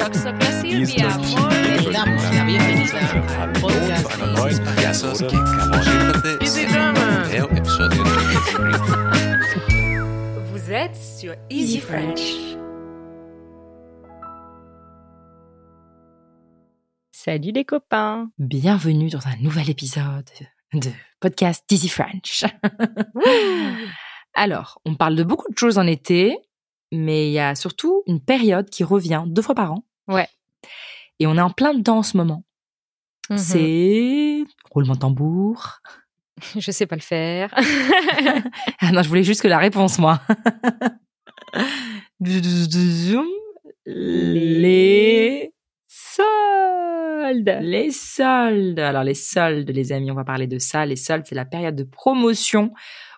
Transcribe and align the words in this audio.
Hallo 0.00 0.12
zu 0.12 0.26
einer 0.26 0.32
neuen 4.32 4.58
Vous 10.46 10.72
êtes 10.72 10.96
sur 10.96 11.34
Easy 11.48 11.78
French. 11.78 12.20
Salut 17.12 17.52
les 17.52 17.64
copains. 17.64 18.30
Bienvenue 18.38 19.10
dans 19.10 19.24
un 19.28 19.36
nouvel 19.40 19.70
épisode 19.70 20.28
de 20.72 20.90
podcast 21.20 21.70
Easy 21.70 21.88
French. 21.88 22.44
Alors, 24.34 24.80
on 24.84 24.96
parle 24.96 25.14
de 25.14 25.22
beaucoup 25.22 25.52
de 25.52 25.56
choses 25.56 25.78
en 25.78 25.86
été, 25.86 26.36
mais 26.94 27.28
il 27.28 27.32
y 27.32 27.38
a 27.38 27.54
surtout 27.54 28.02
une 28.06 28.20
période 28.20 28.70
qui 28.70 28.84
revient 28.84 29.24
deux 29.26 29.42
fois 29.42 29.54
par 29.54 29.72
an. 29.72 29.84
Ouais. 30.08 30.28
Et 31.20 31.26
on 31.26 31.36
est 31.36 31.40
en 31.40 31.50
plein 31.50 31.74
dedans 31.74 31.98
en 31.98 32.02
ce 32.02 32.16
moment. 32.16 32.44
Mhm. 33.30 33.38
C'est 33.38 34.44
roulement 34.70 34.94
de 34.94 34.98
tambour. 34.98 35.80
Je 36.56 36.70
sais 36.70 36.86
pas 36.86 36.96
le 36.96 37.02
faire. 37.02 37.54
Ah 38.80 38.92
non, 38.92 39.02
je 39.02 39.08
voulais 39.08 39.22
juste 39.22 39.40
que 39.40 39.48
la 39.48 39.58
réponse, 39.58 39.98
moi. 39.98 40.20
Les 43.86 45.52
soldes. 45.86 47.58
Les 47.62 47.90
soldes. 47.90 48.78
Alors 48.78 49.04
les 49.04 49.14
soldes, 49.14 49.70
les 49.70 49.92
amis, 49.92 50.10
on 50.10 50.14
va 50.14 50.24
parler 50.24 50.46
de 50.46 50.58
ça. 50.58 50.84
Les 50.86 50.96
soldes, 50.96 51.24
c'est 51.26 51.34
la 51.34 51.44
période 51.44 51.76
de 51.76 51.84
promotion 51.84 52.72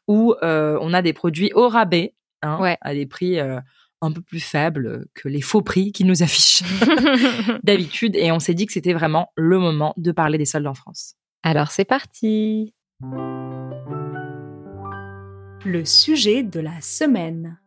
où 0.08 0.34
euh, 0.42 0.78
on 0.80 0.92
a 0.92 1.02
des 1.02 1.12
produits 1.12 1.52
au 1.54 1.68
rabais, 1.68 2.14
hein, 2.42 2.58
Ouais. 2.60 2.76
à 2.80 2.94
des 2.94 3.06
prix 3.06 3.38
euh, 3.40 3.60
un 4.02 4.12
peu 4.12 4.20
plus 4.20 4.40
faibles 4.40 5.06
que 5.14 5.28
les 5.28 5.40
faux 5.40 5.62
prix 5.62 5.92
qui 5.92 6.04
nous 6.04 6.22
affichent 6.22 6.62
d'habitude. 7.62 8.14
Et 8.16 8.30
on 8.32 8.38
s'est 8.40 8.54
dit 8.54 8.66
que 8.66 8.72
c'était 8.72 8.92
vraiment 8.92 9.32
le 9.36 9.58
moment 9.58 9.94
de 9.96 10.12
parler 10.12 10.38
des 10.38 10.44
soldes 10.44 10.66
en 10.66 10.74
France. 10.74 11.14
Alors 11.42 11.70
c'est 11.70 11.84
parti. 11.84 12.74
Le 15.64 15.84
sujet 15.84 16.42
de 16.42 16.60
la 16.60 16.80
semaine. 16.80 17.58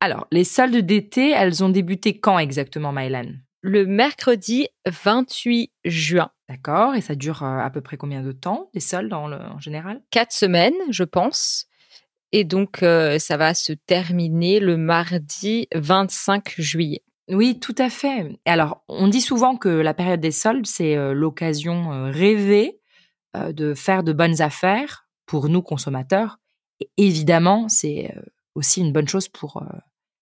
Alors, 0.00 0.26
les 0.30 0.44
soldes 0.44 0.76
d'été, 0.76 1.30
elles 1.30 1.64
ont 1.64 1.68
débuté 1.70 2.18
quand 2.18 2.38
exactement, 2.38 2.92
Mylan 2.92 3.32
Le 3.62 3.86
mercredi 3.86 4.68
28 4.86 5.72
juin. 5.84 6.30
D'accord, 6.48 6.94
et 6.94 7.00
ça 7.00 7.16
dure 7.16 7.42
euh, 7.42 7.58
à 7.58 7.70
peu 7.70 7.80
près 7.80 7.96
combien 7.96 8.22
de 8.22 8.30
temps, 8.30 8.70
les 8.74 8.80
soldes 8.80 9.12
en, 9.12 9.26
le- 9.26 9.36
en 9.40 9.58
général? 9.58 10.00
Quatre 10.10 10.32
semaines, 10.32 10.74
je 10.90 11.02
pense. 11.02 11.65
Et 12.38 12.44
donc 12.44 12.82
euh, 12.82 13.18
ça 13.18 13.36
va 13.38 13.54
se 13.54 13.72
terminer 13.72 14.60
le 14.60 14.76
mardi 14.76 15.68
25 15.74 16.54
juillet. 16.58 17.02
Oui, 17.28 17.58
tout 17.58 17.74
à 17.78 17.88
fait. 17.88 18.38
Alors, 18.44 18.84
on 18.88 19.08
dit 19.08 19.22
souvent 19.22 19.56
que 19.56 19.68
la 19.70 19.94
période 19.94 20.20
des 20.20 20.30
soldes, 20.30 20.66
c'est 20.66 20.96
euh, 20.96 21.14
l'occasion 21.14 21.92
euh, 21.92 22.10
rêvée 22.10 22.78
de 23.52 23.74
faire 23.74 24.02
de 24.02 24.12
bonnes 24.14 24.40
affaires 24.40 25.08
pour 25.26 25.48
nous 25.50 25.60
consommateurs. 25.60 26.38
Et 26.80 26.88
évidemment, 26.96 27.68
c'est 27.68 28.14
aussi 28.54 28.80
une 28.80 28.92
bonne 28.92 29.08
chose 29.08 29.28
pour 29.28 29.62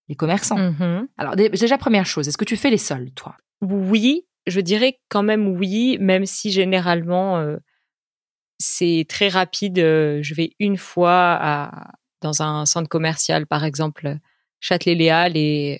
les 0.08 0.16
commerçants. 0.16 0.58
Mhm. 0.58 1.06
Alors, 1.16 1.36
dé- 1.36 1.48
déjà, 1.48 1.78
première 1.78 2.06
chose, 2.06 2.26
est-ce 2.26 2.36
que 2.38 2.44
tu 2.44 2.56
fais 2.56 2.70
les 2.70 2.78
soldes, 2.78 3.14
toi? 3.14 3.36
Oui, 3.60 4.26
je 4.48 4.60
dirais 4.60 4.98
quand 5.08 5.22
même 5.22 5.46
oui, 5.46 5.96
même 6.00 6.26
si 6.26 6.50
généralement 6.50 7.38
euh, 7.38 7.56
c'est 8.58 9.06
très 9.08 9.28
rapide. 9.28 9.78
euh, 9.78 10.20
je 10.22 10.34
vais 10.34 10.50
une 10.58 10.76
fois 10.76 11.38
à, 11.40 11.92
dans 12.24 12.42
un 12.42 12.66
centre 12.66 12.88
commercial, 12.88 13.46
par 13.46 13.64
exemple 13.64 14.16
Châtelet-Léal, 14.60 15.36
et 15.36 15.78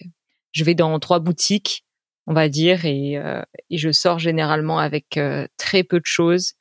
je 0.53 0.63
vais 0.63 0.75
dans 0.75 0.99
trois 1.01 1.19
boutiques, 1.19 1.85
on 2.27 2.35
va 2.35 2.49
dire, 2.49 2.85
et, 2.85 3.17
euh, 3.17 3.43
je 3.71 3.91
sors 3.91 4.19
généralement 4.19 4.79
avec 4.79 5.17
euh, 5.17 5.47
très 5.57 5.83
peu 5.83 5.99
de 5.99 6.07
choses. 6.07 6.53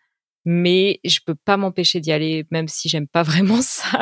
Mais 0.46 1.00
je 1.06 1.20
peux 1.26 1.36
pas 1.36 1.58
m'empêcher 1.58 2.00
d'y 2.00 2.12
aller, 2.12 2.46
même 2.52 2.68
si 2.68 2.90
j'aime 2.90 3.08
pas 3.08 3.24
vraiment 3.24 3.62
ça. 3.62 4.00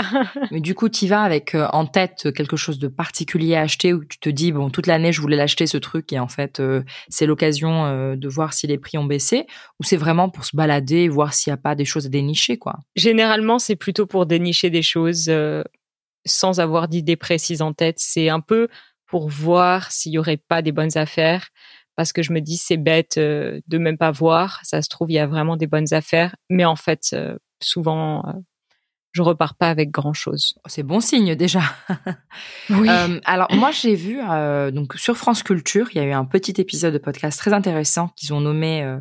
Mais 0.52 0.60
du 0.60 0.76
coup, 0.76 0.90
tu 0.90 1.08
vas 1.08 1.22
avec 1.22 1.56
euh, 1.56 1.68
en 1.74 1.86
tête 1.86 2.32
quelque 2.36 2.58
chose 2.58 2.80
de 2.80 2.88
particulier 2.88 3.56
à 3.56 3.62
acheter 3.62 3.94
où 3.94 4.04
tu 4.04 4.20
te 4.20 4.30
dis, 4.30 4.52
bon, 4.52 4.70
toute 4.70 4.88
l'année, 4.88 5.12
je 5.12 5.22
voulais 5.22 5.38
l'acheter, 5.38 5.68
ce 5.68 5.78
truc, 5.78 6.12
et 6.14 6.20
en 6.20 6.28
fait, 6.28 6.60
euh, 6.60 6.84
c'est 7.10 7.26
l'occasion 7.26 7.86
euh, 7.86 8.16
de 8.16 8.28
voir 8.28 8.54
si 8.54 8.68
les 8.68 8.78
prix 8.78 8.98
ont 8.98 9.06
baissé, 9.06 9.46
ou 9.80 9.84
c'est 9.84 9.98
vraiment 9.98 10.30
pour 10.30 10.46
se 10.46 10.56
balader, 10.56 11.10
voir 11.10 11.34
s'il 11.34 11.52
n'y 11.52 11.56
a 11.56 11.62
pas 11.62 11.76
des 11.76 11.86
choses 11.86 12.08
à 12.08 12.10
dénicher, 12.10 12.58
quoi? 12.58 12.80
Généralement, 12.96 13.60
c'est 13.60 13.76
plutôt 13.76 14.06
pour 14.06 14.26
dénicher 14.26 14.70
des 14.70 14.82
choses 14.82 15.26
euh, 15.30 15.64
sans 16.26 16.60
avoir 16.60 16.88
d'idée 16.88 17.16
précise 17.16 17.62
en 17.62 17.74
tête. 17.74 17.98
C'est 18.00 18.30
un 18.30 18.42
peu 18.42 18.68
pour 19.08 19.30
voir 19.30 19.92
s'il 19.92 20.14
y 20.14 20.18
aurait 20.18 20.38
pas 20.38 20.62
des 20.62 20.72
bonnes 20.72 20.98
affaires. 20.98 21.50
Parce 22.02 22.14
que 22.14 22.24
je 22.24 22.34
me 22.34 22.42
dis, 22.42 22.58
c'est 22.58 22.78
bête 22.78 23.18
euh, 23.18 23.62
de 23.68 23.78
même 23.78 23.98
pas 23.98 24.10
voir. 24.10 24.60
Ça 24.64 24.82
se 24.82 24.90
trouve, 24.90 25.12
il 25.12 25.14
y 25.14 25.20
a 25.20 25.28
vraiment 25.28 25.56
des 25.56 25.68
bonnes 25.68 25.94
affaires. 25.94 26.36
Mais 26.50 26.66
en 26.66 26.76
fait, 26.76 27.12
euh, 27.14 27.38
souvent, 27.62 28.26
euh, 28.26 28.32
je 29.12 29.22
repars 29.22 29.56
pas 29.56 29.70
avec 29.70 29.92
grand 29.92 30.14
chose. 30.14 30.56
Oh, 30.58 30.68
C'est 30.68 30.84
bon 30.84 31.00
signe, 31.00 31.36
déjà. 31.36 31.62
Oui. 32.72 32.90
Euh, 32.90 33.20
alors, 33.26 33.54
moi, 33.54 33.70
j'ai 33.72 33.94
vu, 33.94 34.20
euh, 34.20 34.72
donc, 34.72 34.96
sur 34.96 35.16
France 35.16 35.44
Culture, 35.44 35.90
il 35.94 35.98
y 35.98 36.02
a 36.02 36.06
eu 36.06 36.12
un 36.12 36.26
petit 36.26 36.60
épisode 36.60 36.94
de 36.94 36.98
podcast 36.98 37.38
très 37.38 37.54
intéressant 37.54 38.10
qu'ils 38.16 38.34
ont 38.34 38.42
nommé 38.42 38.82
euh, 38.84 38.98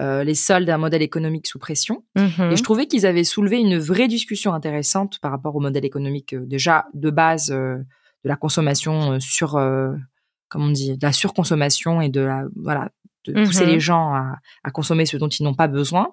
euh, 0.00 0.24
Les 0.24 0.34
soldes 0.34 0.66
d'un 0.66 0.78
modèle 0.78 1.02
économique 1.02 1.46
sous 1.46 1.58
pression. 1.58 2.02
Mhm. 2.16 2.50
Et 2.52 2.56
je 2.56 2.62
trouvais 2.62 2.86
qu'ils 2.86 3.06
avaient 3.06 3.24
soulevé 3.24 3.58
une 3.58 3.78
vraie 3.78 4.08
discussion 4.08 4.54
intéressante 4.54 5.18
par 5.20 5.30
rapport 5.30 5.54
au 5.54 5.60
modèle 5.60 5.84
économique 5.84 6.32
euh, 6.32 6.44
déjà 6.46 6.86
de 6.94 7.10
base 7.10 7.50
euh, 7.52 7.76
de 8.24 8.28
la 8.28 8.36
consommation 8.36 9.20
sur, 9.20 9.58
comment 10.52 10.66
on 10.66 10.70
dit, 10.70 10.96
de 10.96 11.04
la 11.06 11.12
surconsommation 11.12 12.00
et 12.00 12.08
de 12.08 12.20
la 12.20 12.44
voilà 12.56 12.90
de 13.24 13.32
pousser 13.44 13.64
Mhm. 13.66 13.70
les 13.70 13.78
gens 13.80 14.12
à, 14.14 14.34
à 14.64 14.70
consommer 14.72 15.06
ce 15.06 15.16
dont 15.16 15.28
ils 15.28 15.44
n'ont 15.44 15.54
pas 15.54 15.68
besoin. 15.68 16.12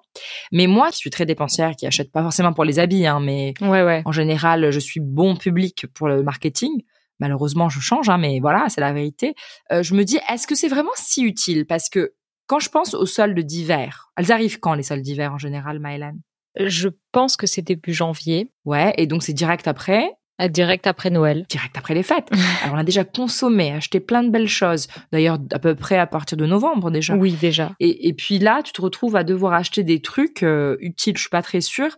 Mais 0.52 0.68
moi, 0.68 0.90
qui 0.90 0.98
suis 0.98 1.10
très 1.10 1.26
dépensière, 1.26 1.74
qui 1.74 1.84
achète 1.86 2.12
pas 2.12 2.22
forcément 2.22 2.52
pour 2.52 2.64
les 2.64 2.78
habits, 2.78 3.04
hein, 3.06 3.18
mais 3.18 3.52
Ouais, 3.60 3.82
ouais. 3.82 4.02
en 4.04 4.12
général, 4.12 4.70
je 4.70 4.78
suis 4.78 5.00
bon 5.00 5.34
public 5.34 5.86
pour 5.94 6.06
le 6.08 6.22
marketing. 6.22 6.70
Malheureusement, 7.18 7.68
je 7.68 7.80
change, 7.80 8.08
hein, 8.08 8.16
mais 8.16 8.38
voilà, 8.40 8.66
c'est 8.68 8.80
la 8.80 8.92
vérité. 8.92 9.34
Euh, 9.72 9.82
je 9.82 9.94
me 9.94 10.04
dis, 10.04 10.18
est-ce 10.32 10.46
que 10.46 10.54
c'est 10.54 10.68
vraiment 10.68 10.92
si 10.94 11.22
utile? 11.24 11.66
Parce 11.66 11.88
que 11.88 12.12
quand 12.46 12.60
je 12.60 12.68
pense 12.70 12.94
aux 12.94 13.06
soldes 13.06 13.38
d'hiver, 13.40 14.10
elles 14.16 14.30
arrivent 14.30 14.60
quand 14.60 14.74
les 14.74 14.84
soldes 14.84 15.02
d'hiver 15.02 15.32
en 15.32 15.38
général, 15.38 15.80
Mylan 15.80 16.14
Je 16.56 16.88
pense 17.12 17.36
que 17.36 17.46
c'est 17.48 17.62
début 17.62 17.92
janvier, 17.92 18.52
Ouais, 18.64 18.94
et 18.98 19.06
donc 19.08 19.22
c'est 19.24 19.32
direct 19.32 19.66
après, 19.66 20.10
direct 20.48 20.86
après 20.86 21.10
Noël. 21.10 21.46
direct 21.48 21.76
après 21.76 21.94
les 21.94 22.02
fêtes. 22.02 22.28
Alors 22.62 22.74
on 22.76 22.78
a 22.78 22.84
déjà 22.84 23.04
consommé, 23.04 23.72
acheté 23.72 24.00
plein 24.00 24.22
de 24.22 24.30
belles 24.30 24.48
choses. 24.48 24.88
D'ailleurs, 25.12 25.38
à 25.52 25.58
peu 25.58 25.74
près 25.74 25.98
à 25.98 26.06
partir 26.06 26.36
de 26.38 26.46
novembre 26.46 26.90
déjà. 26.90 27.14
Oui, 27.14 27.32
déjà. 27.40 27.72
Et, 27.80 28.08
et 28.08 28.12
puis 28.12 28.38
là, 28.38 28.62
tu 28.62 28.72
te 28.72 28.80
retrouves 28.80 29.16
à 29.16 29.24
devoir 29.24 29.52
acheter 29.54 29.82
des 29.84 30.00
trucs 30.02 30.42
euh, 30.42 30.76
utiles, 30.80 31.16
je 31.16 31.22
suis 31.22 31.30
pas 31.30 31.42
très 31.42 31.60
sûre. 31.60 31.96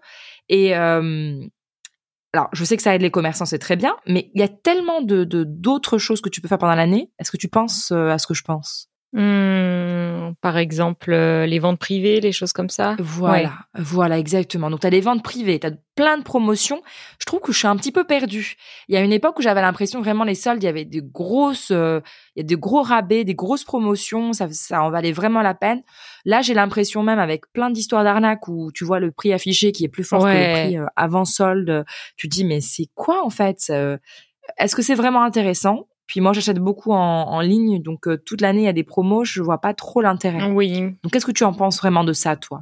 Et 0.49 0.77
euh, 0.77 1.39
alors, 2.35 2.49
je 2.53 2.65
sais 2.65 2.77
que 2.77 2.83
ça 2.83 2.95
aide 2.95 3.03
les 3.03 3.11
commerçants, 3.11 3.45
c'est 3.45 3.59
très 3.59 3.77
bien, 3.77 3.95
mais 4.07 4.31
il 4.35 4.41
y 4.41 4.45
a 4.45 4.49
tellement 4.49 5.03
de 5.03 5.25
de- 5.25 5.45
d'autres 5.45 5.99
choses 5.99 6.21
que 6.21 6.29
tu 6.31 6.41
peux 6.41 6.49
faire 6.49 6.59
pendant 6.59 6.75
l'année. 6.75 7.11
Est-ce 7.19 7.31
que 7.31 7.37
tu 7.37 7.49
penses 7.49 7.93
euh, 7.93 8.09
à 8.11 8.19
ce 8.19 8.27
que 8.27 8.35
je 8.35 8.43
pense? 8.43 8.89
Hmm, 9.15 10.33
par 10.41 10.57
exemple, 10.57 11.13
euh, 11.13 11.45
les 11.45 11.59
ventes 11.59 11.79
privées, 11.79 12.21
les 12.23 12.33
choses 12.33 12.55
comme 12.55 12.71
ça? 12.71 12.97
Voilà, 12.99 13.53
voilà, 13.75 14.19
exactement. 14.19 14.71
Donc, 14.71 14.81
tu 14.81 14.87
as 14.87 14.91
des 14.91 15.03
ventes 15.03 15.23
privées, 15.23 15.61
tu 15.61 15.67
as 15.67 15.73
plein 15.95 16.17
de 16.17 16.23
promotions. 16.23 16.81
Je 17.19 17.27
trouve 17.27 17.41
que 17.41 17.53
je 17.53 17.59
suis 17.59 17.69
un 17.69 17.77
petit 17.77 17.93
peu 17.93 18.05
perdue. 18.05 18.57
Il 18.89 18.95
y 18.95 18.97
a 18.97 19.03
une 19.03 19.13
époque 19.13 19.39
où 19.39 19.43
j'avais 19.43 19.61
l'impression 19.61 20.01
vraiment 20.01 20.25
les 20.25 20.35
soldes, 20.35 20.63
il 20.63 20.67
y 20.67 20.69
avait 20.69 20.87
des 20.87 21.03
grosses, 21.03 21.71
euh, 21.73 22.01
il 22.37 22.41
y 22.41 22.43
a 22.43 22.47
des 22.47 22.57
gros 22.57 22.81
rabais, 22.81 23.25
des 23.25 23.35
grosses 23.35 23.65
promotions, 23.65 24.33
ça, 24.33 24.49
ça 24.51 24.83
en 24.83 24.91
valait 24.91 25.13
vraiment 25.13 25.43
la 25.43 25.53
peine. 25.53 25.83
Là, 26.25 26.41
j'ai 26.41 26.55
l'impression 26.55 27.03
même 27.03 27.19
avec 27.19 27.53
plein 27.53 27.69
d'histoires 27.69 28.05
d'arnaques 28.05 28.49
où 28.49 28.73
tu 28.73 28.85
vois 28.87 28.99
le 28.99 29.13
prix 29.13 29.35
affiché 29.35 29.73
qui 29.73 29.85
est 29.85 29.89
plus 29.89 30.05
fort 30.05 30.23
que 30.23 30.27
le 30.29 30.63
prix 30.63 30.79
euh, 30.79 30.87
avant 30.97 31.27
solde. 31.27 31.85
Tu 32.17 32.31
te 32.31 32.35
dis, 32.35 32.47
mais 32.47 32.63
c'est 32.63 32.89
quoi 32.95 33.23
en 33.23 33.31
fait 33.31 33.71
Est-ce 34.57 34.75
que 34.75 34.81
c'est 34.81 34.95
vraiment 34.95 35.23
intéressant? 35.23 35.87
Puis 36.13 36.21
moi, 36.21 36.35
j'achète 36.35 36.59
beaucoup 36.59 36.93
en, 36.93 37.23
en 37.23 37.41
ligne, 37.41 37.81
donc 37.81 38.07
euh, 38.07 38.19
toute 38.19 38.43
l'année, 38.43 38.61
il 38.61 38.65
y 38.67 38.69
a 38.69 38.75
des 38.75 38.85
promos, 38.85 39.25
je 39.25 39.41
vois 39.41 39.63
pas 39.63 39.73
trop 39.73 40.03
l'intérêt. 40.03 40.51
Oui. 40.51 40.83
Donc, 41.03 41.11
qu'est-ce 41.11 41.25
que 41.25 41.33
tu 41.33 41.43
en 41.43 41.55
penses 41.55 41.79
vraiment 41.79 42.05
de 42.05 42.13
ça, 42.13 42.37
toi? 42.37 42.61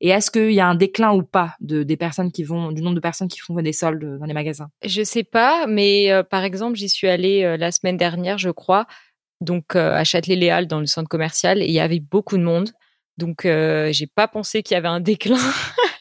Et 0.00 0.10
est-ce 0.10 0.30
qu'il 0.30 0.52
y 0.52 0.60
a 0.60 0.68
un 0.68 0.76
déclin 0.76 1.12
ou 1.12 1.24
pas 1.24 1.56
de 1.58 1.82
des 1.82 1.96
personnes 1.96 2.30
qui 2.30 2.44
vont, 2.44 2.70
du 2.70 2.80
nombre 2.80 2.94
de 2.94 3.00
personnes 3.00 3.26
qui 3.26 3.40
font 3.40 3.56
des 3.56 3.72
soldes 3.72 4.20
dans 4.20 4.24
les 4.24 4.34
magasins? 4.34 4.68
Je 4.84 5.02
sais 5.02 5.24
pas, 5.24 5.66
mais 5.66 6.12
euh, 6.12 6.22
par 6.22 6.44
exemple, 6.44 6.76
j'y 6.76 6.88
suis 6.88 7.08
allée 7.08 7.42
euh, 7.42 7.56
la 7.56 7.72
semaine 7.72 7.96
dernière, 7.96 8.38
je 8.38 8.50
crois, 8.50 8.86
donc 9.40 9.74
euh, 9.74 9.92
à 9.92 10.04
Châtelet-Léal 10.04 10.68
dans 10.68 10.78
le 10.78 10.86
centre 10.86 11.08
commercial, 11.08 11.60
et 11.60 11.66
il 11.66 11.72
y 11.72 11.80
avait 11.80 11.98
beaucoup 11.98 12.36
de 12.36 12.44
monde. 12.44 12.70
Donc, 13.18 13.42
j'ai 13.42 14.06
pas 14.14 14.28
pensé 14.28 14.62
qu'il 14.62 14.76
y 14.76 14.78
avait 14.78 14.86
un 14.86 15.00
déclin. 15.00 15.38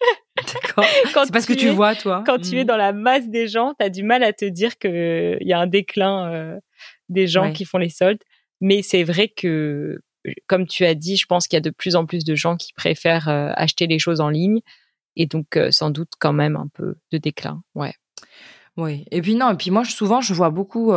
D'accord. 0.78 0.86
C'est 1.26 1.32
parce 1.32 1.46
que 1.46 1.54
tu 1.54 1.68
es- 1.68 1.72
vois, 1.72 1.96
toi. 1.96 2.24
Quand 2.26 2.38
tu 2.40 2.58
es 2.58 2.64
Mm. 2.64 2.68
dans 2.68 2.78
la 2.78 2.94
masse 2.94 3.28
des 3.30 3.48
gens, 3.48 3.74
tu 3.80 3.86
as 3.86 3.90
du 3.90 4.04
mal 4.04 4.24
à 4.24 4.34
te 4.34 4.46
dire 4.46 4.78
qu'il 4.78 5.38
y 5.42 5.54
a 5.54 5.60
un 5.60 5.68
déclin 5.68 6.32
euh, 6.32 6.60
des 7.10 7.28
gens 7.28 7.44
Ouais. 7.48 7.54
qui 7.54 7.66
font 7.66 7.78
les 7.78 7.90
soldes. 7.90 8.22
Mais 8.62 8.82
c'est 8.84 9.04
vrai 9.04 9.28
que, 9.28 10.00
comme 10.48 10.68
tu 10.68 10.86
as 10.86 10.94
dit, 10.96 11.18
je 11.18 11.26
pense 11.26 11.48
qu'il 11.48 11.58
y 11.58 11.60
a 11.60 11.62
de 11.62 11.70
plus 11.72 11.96
en 11.96 12.06
plus 12.06 12.24
de 12.24 12.36
gens 12.36 12.56
qui 12.58 12.74
préfèrent 12.74 13.28
euh, 13.30 13.52
acheter 13.56 13.88
les 13.88 14.00
choses 14.00 14.22
en 14.22 14.30
ligne. 14.30 14.60
Et 15.16 15.26
donc, 15.26 15.58
euh, 15.58 15.72
sans 15.72 15.90
doute, 15.90 16.12
quand 16.20 16.34
même 16.34 16.56
un 16.56 16.68
peu 16.74 16.96
de 17.12 17.18
déclin. 17.18 17.62
Ouais. 17.76 17.94
Oui. 18.78 19.04
Et 19.12 19.22
puis 19.22 19.36
non, 19.36 19.52
et 19.52 19.58
puis 19.58 19.72
moi, 19.72 19.84
je- 19.84 19.92
souvent, 19.92 20.22
je 20.22 20.34
vois 20.34 20.50
beaucoup 20.52 20.94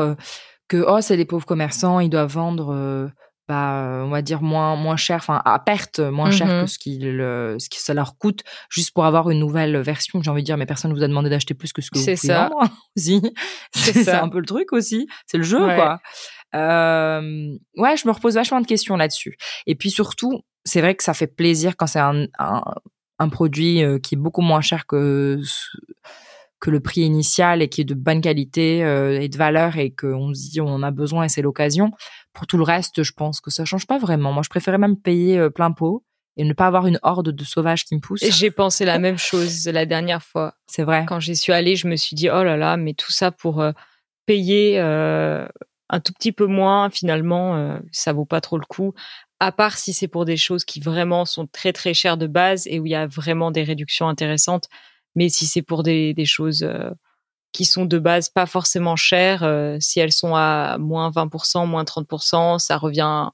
que 0.69 0.77
oh, 0.87 1.01
c'est 1.01 1.17
les 1.17 1.25
pauvres 1.25 1.47
commerçants, 1.47 2.01
ils 2.01 2.09
doivent 2.11 2.33
vendre 2.33 3.11
bah, 3.49 4.03
on 4.05 4.09
va 4.09 4.23
dire 4.23 4.41
moins 4.43 4.75
moins 4.77 4.97
cher, 4.97 5.17
enfin 5.17 5.43
à 5.45 5.59
perte 5.59 5.99
moins 6.01 6.31
cher 6.31 6.47
Mhm. 6.47 6.65
que 6.65 6.71
ce 6.71 6.79
qu'il 6.79 7.21
euh, 7.21 7.59
ce 7.59 7.69
que 7.69 7.77
ça 7.77 7.93
leur 7.95 8.17
coûte 8.17 8.41
juste 8.71 8.93
pour 8.95 9.05
avoir 9.05 9.29
une 9.31 9.39
nouvelle 9.39 9.77
version. 9.83 10.23
J'ai 10.23 10.31
envie 10.31 10.43
de 10.43 10.47
dire, 10.47 10.57
mais 10.57 10.67
personne 10.67 10.93
vous 10.95 11.03
a 11.03 11.09
demandé 11.09 11.29
d'acheter 11.31 11.53
plus 11.55 11.73
que 11.73 11.83
ce 11.83 11.91
que 11.91 11.99
vous 11.99 12.05
C'est 12.05 12.15
pouvez 12.15 12.29
ça. 12.33 12.49
vendre 12.49 12.71
aussi. 12.97 13.21
C'est 13.75 14.09
un 14.13 14.29
peu 14.29 14.39
le 14.41 14.47
truc 14.47 14.73
aussi. 14.73 15.07
C'est 15.27 15.37
le 15.39 15.45
jeu 15.45 15.65
Ouais. 15.67 15.77
quoi. 15.77 16.01
Euh, 16.55 17.57
ouais, 17.77 17.97
je 17.97 18.07
me 18.09 18.13
repose 18.13 18.35
vachement 18.35 18.61
de 18.61 18.67
questions 18.67 18.97
là-dessus. 18.97 19.37
Et 19.67 19.75
puis 19.75 19.91
surtout, 19.91 20.41
c'est 20.65 20.81
vrai 20.81 20.95
que 20.95 21.03
ça 21.05 21.13
fait 21.15 21.27
plaisir 21.27 21.77
quand 21.77 21.87
c'est 21.87 21.99
un, 22.01 22.27
un, 22.39 22.63
un 23.19 23.29
produit 23.29 23.83
qui 24.03 24.15
est 24.15 24.19
beaucoup 24.19 24.41
moins 24.43 24.61
cher 24.61 24.87
que 24.87 25.41
que 26.61 26.71
le 26.71 26.81
prix 26.81 27.03
initial 27.03 27.61
et 27.61 27.69
qui 27.69 27.83
est 27.83 27.85
de 27.85 27.93
bonne 27.95 28.23
qualité 28.23 28.79
et 29.21 29.29
de 29.29 29.37
valeur 29.37 29.77
et 29.77 29.91
qu'on 29.91 30.33
se 30.33 30.51
dit 30.51 30.61
on 30.63 30.69
en 30.69 30.83
a 30.83 30.91
besoin 30.91 31.25
et 31.25 31.29
c'est 31.29 31.43
l'occasion. 31.43 31.91
Pour 32.35 32.47
tout 32.47 32.59
le 32.59 32.65
reste, 32.65 33.03
je 33.03 33.13
pense 33.13 33.41
que 33.41 33.51
ça 33.51 33.65
change 33.65 33.87
pas 33.87 33.99
vraiment. 33.99 34.33
Moi, 34.33 34.43
je 34.43 34.51
préférais 34.51 34.79
même 34.79 34.97
payer 34.97 35.39
euh, 35.39 35.51
plein 35.51 35.73
pot 35.73 36.05
et 36.37 36.45
ne 36.45 36.53
pas 36.53 36.67
avoir 36.67 36.87
une 36.87 36.99
horde 37.03 37.31
de 37.31 37.45
sauvages 37.45 37.85
qui 37.85 37.95
me 37.95 38.01
poussent. 38.01 38.25
J'ai 38.29 38.51
pensé 38.51 38.85
la 38.85 38.99
même 38.99 39.19
chose 39.19 39.67
la 39.67 39.87
dernière 39.87 40.23
fois. 40.23 40.55
C'est 40.67 40.83
vrai. 40.83 41.05
Quand 41.07 41.21
j'y 41.21 41.37
suis 41.37 41.53
allée, 41.53 41.77
je 41.77 41.87
me 41.87 41.97
suis 41.97 42.17
dit, 42.17 42.29
oh 42.29 42.43
là 42.43 42.57
là, 42.57 42.77
mais 42.77 42.95
tout 42.95 43.13
ça 43.13 43.31
pour 43.31 43.61
euh, 43.61 43.73
payer 44.27 44.81
euh, 44.81 45.47
un 45.89 46.01
tout 46.01 46.13
petit 46.13 46.33
peu 46.33 46.47
moins, 46.47 46.91
finalement, 46.91 47.57
euh, 47.57 47.79
ça 47.93 48.13
vaut 48.13 48.25
pas 48.25 48.41
trop 48.41 48.59
le 48.59 48.67
coup. 48.67 48.95
À 49.41 49.53
part 49.53 49.77
si 49.77 49.93
c'est 49.93 50.09
pour 50.09 50.25
des 50.25 50.37
choses 50.37 50.65
qui 50.65 50.81
vraiment 50.81 51.25
sont 51.25 51.47
très 51.47 51.73
très 51.73 51.95
chères 51.95 52.17
de 52.17 52.27
base 52.27 52.67
et 52.67 52.81
où 52.81 52.87
il 52.87 52.91
y 52.91 52.97
a 52.97 53.07
vraiment 53.07 53.51
des 53.51 53.63
réductions 53.63 54.09
intéressantes. 54.09 54.69
Mais 55.15 55.29
si 55.29 55.47
c'est 55.47 55.63
pour 55.63 55.83
des, 55.83 56.15
des 56.15 56.25
choses 56.25 56.67
qui 57.55 57.65
sont 57.65 57.87
de 57.87 57.99
base 57.99 58.29
pas 58.29 58.45
forcément 58.47 58.97
chères, 58.97 59.43
euh, 59.45 59.79
si 59.81 59.99
elles 60.01 60.13
sont 60.13 60.35
à 60.35 60.77
moins 60.79 61.09
20%, 61.11 61.67
moins 61.67 61.85
30%, 61.85 62.59
ça 62.59 62.77
revient 62.77 63.31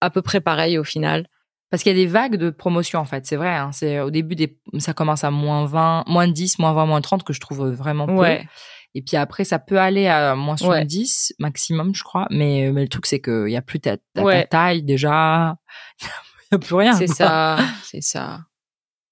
à 0.00 0.10
peu 0.10 0.22
près 0.22 0.40
pareil 0.40 0.78
au 0.78 0.84
final. 0.84 1.26
Parce 1.70 1.82
qu'il 1.82 1.90
y 1.90 2.00
a 2.00 2.04
des 2.04 2.10
vagues 2.10 2.36
de 2.36 2.50
promotion 2.50 3.00
en 3.00 3.04
fait, 3.04 3.26
c'est 3.26 3.34
vrai. 3.36 3.48
hein. 3.54 3.72
C'est 3.72 3.98
au 4.00 4.10
début 4.10 4.36
des, 4.36 4.56
ça 4.78 4.94
commence 4.94 5.24
à 5.24 5.30
moins 5.32 5.66
20, 5.66 6.04
moins 6.06 6.28
10, 6.28 6.58
moins 6.60 6.72
20, 6.72 6.86
moins 6.86 7.00
30 7.00 7.24
que 7.24 7.32
je 7.32 7.40
trouve 7.40 7.68
vraiment 7.70 8.06
peu. 8.06 8.12
Ouais. 8.12 8.46
Et 8.94 9.02
puis 9.02 9.16
après, 9.16 9.42
ça 9.42 9.58
peut 9.58 9.80
aller 9.80 10.06
à 10.06 10.36
moins 10.36 10.54
Ouais. 10.54 10.86
70 10.86 11.34
maximum, 11.40 11.92
je 11.92 12.04
crois. 12.04 12.28
Mais, 12.30 12.70
mais 12.72 12.82
le 12.82 12.88
truc, 12.88 13.06
c'est 13.06 13.20
qu'il 13.20 13.46
n'y 13.46 13.56
a 13.56 13.62
plus 13.62 13.80
ta, 13.80 13.96
ta, 13.96 14.02
ta 14.14 14.22
Ouais. 14.22 14.46
taille 14.46 14.84
déjà. 14.84 15.56
Il 16.00 16.06
n'y 16.52 16.56
a 16.56 16.58
plus 16.60 16.74
rien. 16.76 16.92
C'est 16.92 17.08
ça, 17.08 17.58
c'est 17.82 18.02
ça. 18.02 18.42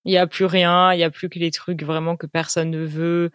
Il 0.05 0.13
y 0.13 0.19
a 0.19 0.29
plus 0.29 0.45
rien, 0.45 0.93
il 0.93 1.01
y 1.01 1.05
a 1.05 1.11
plus 1.11 1.29
que 1.29 1.41
les 1.41 1.51
trucs 1.51 1.83
vraiment 1.83 2.15
que 2.17 2.27
personne 2.27 2.71
ne 2.71 2.85
veut. 2.85 3.33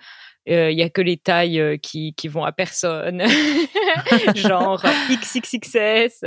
Euh, 0.49 0.71
Il 0.71 0.77
y 0.77 0.83
a 0.83 0.89
que 0.89 1.01
les 1.01 1.17
tailles 1.17 1.59
euh, 1.59 1.77
qui, 1.77 2.13
qui 2.13 2.27
vont 2.27 2.43
à 2.43 2.51
personne, 2.51 3.21
genre 4.35 4.81
XXXS. 5.09 6.25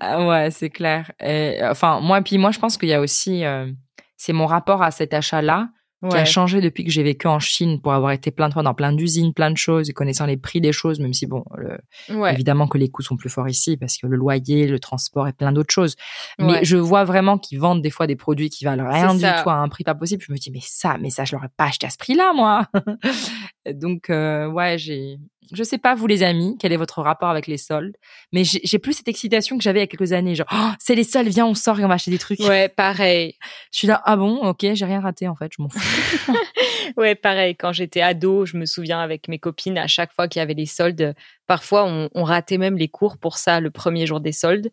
Ah 0.00 0.26
ouais, 0.26 0.50
c'est 0.50 0.70
clair. 0.70 1.12
Et, 1.20 1.62
euh, 1.62 1.70
enfin, 1.70 2.00
moi, 2.00 2.20
puis 2.22 2.38
moi, 2.38 2.50
je 2.50 2.58
pense 2.58 2.76
qu'il 2.76 2.88
y 2.88 2.94
a 2.94 3.00
aussi, 3.00 3.44
euh, 3.44 3.70
c'est 4.16 4.32
mon 4.32 4.46
rapport 4.46 4.82
à 4.82 4.90
cet 4.90 5.14
achat-là 5.14 5.68
qui 6.10 6.16
a 6.16 6.24
changé 6.24 6.60
depuis 6.60 6.84
que 6.84 6.90
j'ai 6.90 7.02
vécu 7.02 7.26
en 7.26 7.38
Chine 7.38 7.80
pour 7.80 7.92
avoir 7.92 8.12
été 8.12 8.30
plein 8.30 8.48
de 8.48 8.52
fois 8.54 8.62
dans 8.62 8.74
plein 8.74 8.92
d'usines, 8.92 9.32
plein 9.32 9.50
de 9.50 9.56
choses, 9.56 9.88
et 9.90 9.92
connaissant 9.92 10.26
les 10.26 10.36
prix 10.36 10.60
des 10.60 10.72
choses, 10.72 11.00
même 11.00 11.14
si 11.14 11.26
bon, 11.26 11.44
le- 11.56 11.78
Ouais. 12.16 12.32
évidemment 12.32 12.66
que 12.68 12.78
les 12.78 12.88
coûts 12.90 13.02
sont 13.02 13.16
plus 13.16 13.30
forts 13.30 13.48
ici 13.48 13.76
parce 13.76 13.96
que 13.98 14.06
le 14.06 14.16
loyer, 14.16 14.66
le 14.66 14.78
transport 14.78 15.26
et 15.28 15.32
plein 15.32 15.52
d'autres 15.52 15.72
choses. 15.72 15.96
Mais 16.38 16.46
Ouais. 16.52 16.64
je 16.64 16.76
vois 16.76 17.04
vraiment 17.04 17.38
qu'ils 17.38 17.58
vendent 17.60 17.82
des 17.82 17.90
fois 17.90 18.06
des 18.06 18.16
produits 18.16 18.50
qui 18.50 18.64
valent 18.64 18.88
rien 18.88 19.14
du 19.14 19.20
tout 19.20 19.50
à 19.50 19.54
un 19.54 19.68
prix 19.68 19.84
pas 19.84 19.94
possible. 19.94 20.22
Je 20.26 20.32
me 20.32 20.38
dis 20.38 20.50
mais 20.50 20.60
ça, 20.62 20.96
mais 21.00 21.10
ça 21.10 21.24
je 21.24 21.34
l'aurais 21.34 21.50
pas 21.56 21.64
acheté 21.64 21.86
à 21.86 21.90
ce 21.90 21.96
prix-là 21.98 22.32
moi. 22.34 22.66
Donc 23.72 24.10
euh, 24.10 24.46
ouais, 24.48 24.76
j'ai, 24.78 25.18
je 25.52 25.62
sais 25.62 25.78
pas 25.78 25.94
vous 25.94 26.06
les 26.06 26.22
amis, 26.22 26.56
quel 26.58 26.72
est 26.72 26.76
votre 26.76 27.00
rapport 27.02 27.28
avec 27.28 27.46
les 27.46 27.58
soldes, 27.58 27.96
mais 28.32 28.42
j'ai 28.44 28.78
plus 28.78 28.94
cette 28.94 29.08
excitation 29.08 29.56
que 29.58 29.62
j'avais 29.64 29.80
il 29.80 29.82
y 29.82 29.84
a 29.84 29.86
quelques 29.86 30.12
années. 30.12 30.34
Genre 30.34 30.46
Oh, 30.52 30.70
c'est 30.78 30.94
les 30.94 31.04
soldes, 31.04 31.28
viens 31.28 31.46
on 31.46 31.54
sort 31.54 31.78
et 31.80 31.84
on 31.84 31.88
va 31.88 31.94
acheter 31.94 32.10
des 32.10 32.18
trucs. 32.18 32.40
Ouais, 32.40 32.68
pareil. 32.68 33.34
Je 33.72 33.78
suis 33.78 33.86
là 33.88 34.00
ah 34.04 34.16
bon 34.16 34.36
ok 34.46 34.66
j'ai 34.74 34.84
rien 34.84 35.00
raté 35.00 35.28
en 35.28 35.34
fait, 35.36 35.50
je 35.56 35.62
m'en 35.62 35.68
fous. 35.68 35.78
Ouais, 36.96 37.14
pareil. 37.14 37.56
Quand 37.56 37.72
j'étais 37.72 38.02
ado, 38.02 38.44
je 38.46 38.56
me 38.56 38.66
souviens 38.66 39.00
avec 39.00 39.26
mes 39.28 39.38
copines, 39.38 39.78
à 39.78 39.86
chaque 39.86 40.12
fois 40.12 40.28
qu'il 40.28 40.38
y 40.40 40.42
avait 40.42 40.54
les 40.54 40.66
soldes, 40.66 41.14
parfois 41.46 41.84
on, 41.86 42.08
on 42.14 42.22
ratait 42.24 42.58
même 42.58 42.76
les 42.76 42.88
cours 42.88 43.16
pour 43.18 43.36
ça 43.38 43.58
le 43.60 43.70
premier 43.70 44.06
jour 44.06 44.20
des 44.20 44.32
soldes. 44.32 44.70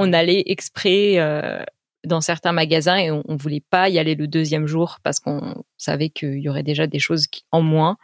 On 0.00 0.12
allait 0.12 0.42
exprès 0.46 1.14
euh, 1.18 1.62
dans 2.04 2.20
certains 2.20 2.52
magasins 2.52 2.96
et 2.96 3.10
on, 3.10 3.22
on 3.26 3.36
voulait 3.36 3.62
pas 3.70 3.88
y 3.88 3.98
aller 3.98 4.14
le 4.16 4.26
deuxième 4.26 4.66
jour 4.66 4.98
parce 5.02 5.18
qu'on 5.20 5.62
savait 5.76 6.08
qu'il 6.10 6.38
y 6.40 6.48
aurait 6.48 6.62
déjà 6.62 6.86
des 6.86 6.98
choses 6.98 7.26
qui- 7.26 7.44
en 7.52 7.62
moins. 7.62 7.96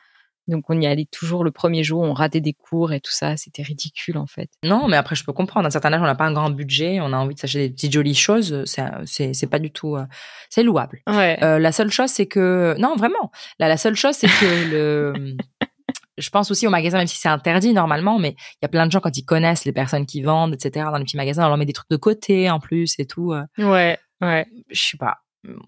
Donc 0.49 0.65
on 0.69 0.81
y 0.81 0.87
allait 0.87 1.07
toujours 1.11 1.45
le 1.45 1.51
premier 1.51 1.85
jour, 1.85 2.01
on 2.03 2.13
ratait 2.13 2.41
des 2.41 2.53
cours 2.53 2.93
et 2.93 3.01
tout 3.01 3.13
ça. 3.13 3.37
C'était 3.37 3.63
ridicule 3.63 4.19
en 4.19 4.27
fait. 4.27 4.49
Non, 4.65 4.89
mais 4.89 4.97
après, 4.97 5.15
je 5.15 5.25
peux 5.25 5.33
comprendre. 5.33 5.67
À 5.67 5.69
un 5.69 5.71
certain 5.71 5.93
âge, 5.93 6.01
on 6.01 6.05
n'a 6.05 6.15
pas 6.15 6.25
un 6.25 6.33
grand 6.33 6.51
budget, 6.51 6.99
on 7.01 7.13
a 7.13 7.17
envie 7.17 7.35
de 7.35 7.41
s'acheter 7.41 7.69
des 7.69 7.75
petites 7.75 7.93
jolies 7.93 8.15
choses. 8.15 8.65
C'est, 8.65 8.83
c'est, 9.07 9.35
c'est 9.35 9.47
pas 9.47 9.59
du 9.59 9.71
tout, 9.71 9.97
euh, 9.97 10.05
c'est 10.51 10.63
louable. 10.63 11.01
Ouais. 11.07 11.39
Euh, 11.43 11.59
la 11.59 11.73
seule 11.73 11.91
chose, 11.91 12.11
c'est 12.11 12.27
que, 12.27 12.75
non, 12.79 12.97
vraiment. 12.97 13.31
Là, 13.59 13.69
la 13.69 13.77
seule 13.77 13.95
chose, 13.97 14.15
c'est 14.17 14.27
que 14.29 14.71
le, 14.73 15.37
je 16.19 16.31
pense 16.31 16.51
aussi 16.51 16.67
au 16.67 16.71
magasin, 16.71 16.99
même 16.99 17.07
si 17.07 17.17
c'est 17.17 17.29
interdit 17.29 17.73
normalement, 17.73 18.19
mais 18.19 18.31
il 18.31 18.59
y 18.63 18.67
a 18.67 18.69
plein 18.69 18.87
de 18.87 18.93
gens 18.93 19.01
quand 19.01 19.17
ils 19.17 19.25
connaissent 19.25 19.65
les 19.65 19.73
personnes 19.73 20.07
qui 20.07 20.23
vendent, 20.23 20.55
etc. 20.55 20.87
Dans 20.91 20.99
les 20.99 21.05
petits 21.05 21.17
magasins, 21.17 21.45
on 21.45 21.49
leur 21.49 21.57
met 21.57 21.67
des 21.67 21.73
trucs 21.73 21.91
de 21.91 21.97
côté 21.97 22.51
en 22.51 22.61
plus 22.61 22.95
et 22.99 23.07
tout. 23.07 23.33
euh, 23.33 23.45
ouais. 23.59 23.99
Ouais. 24.21 24.47
je 24.71 24.81
sais 24.81 24.97
pas. 24.99 25.17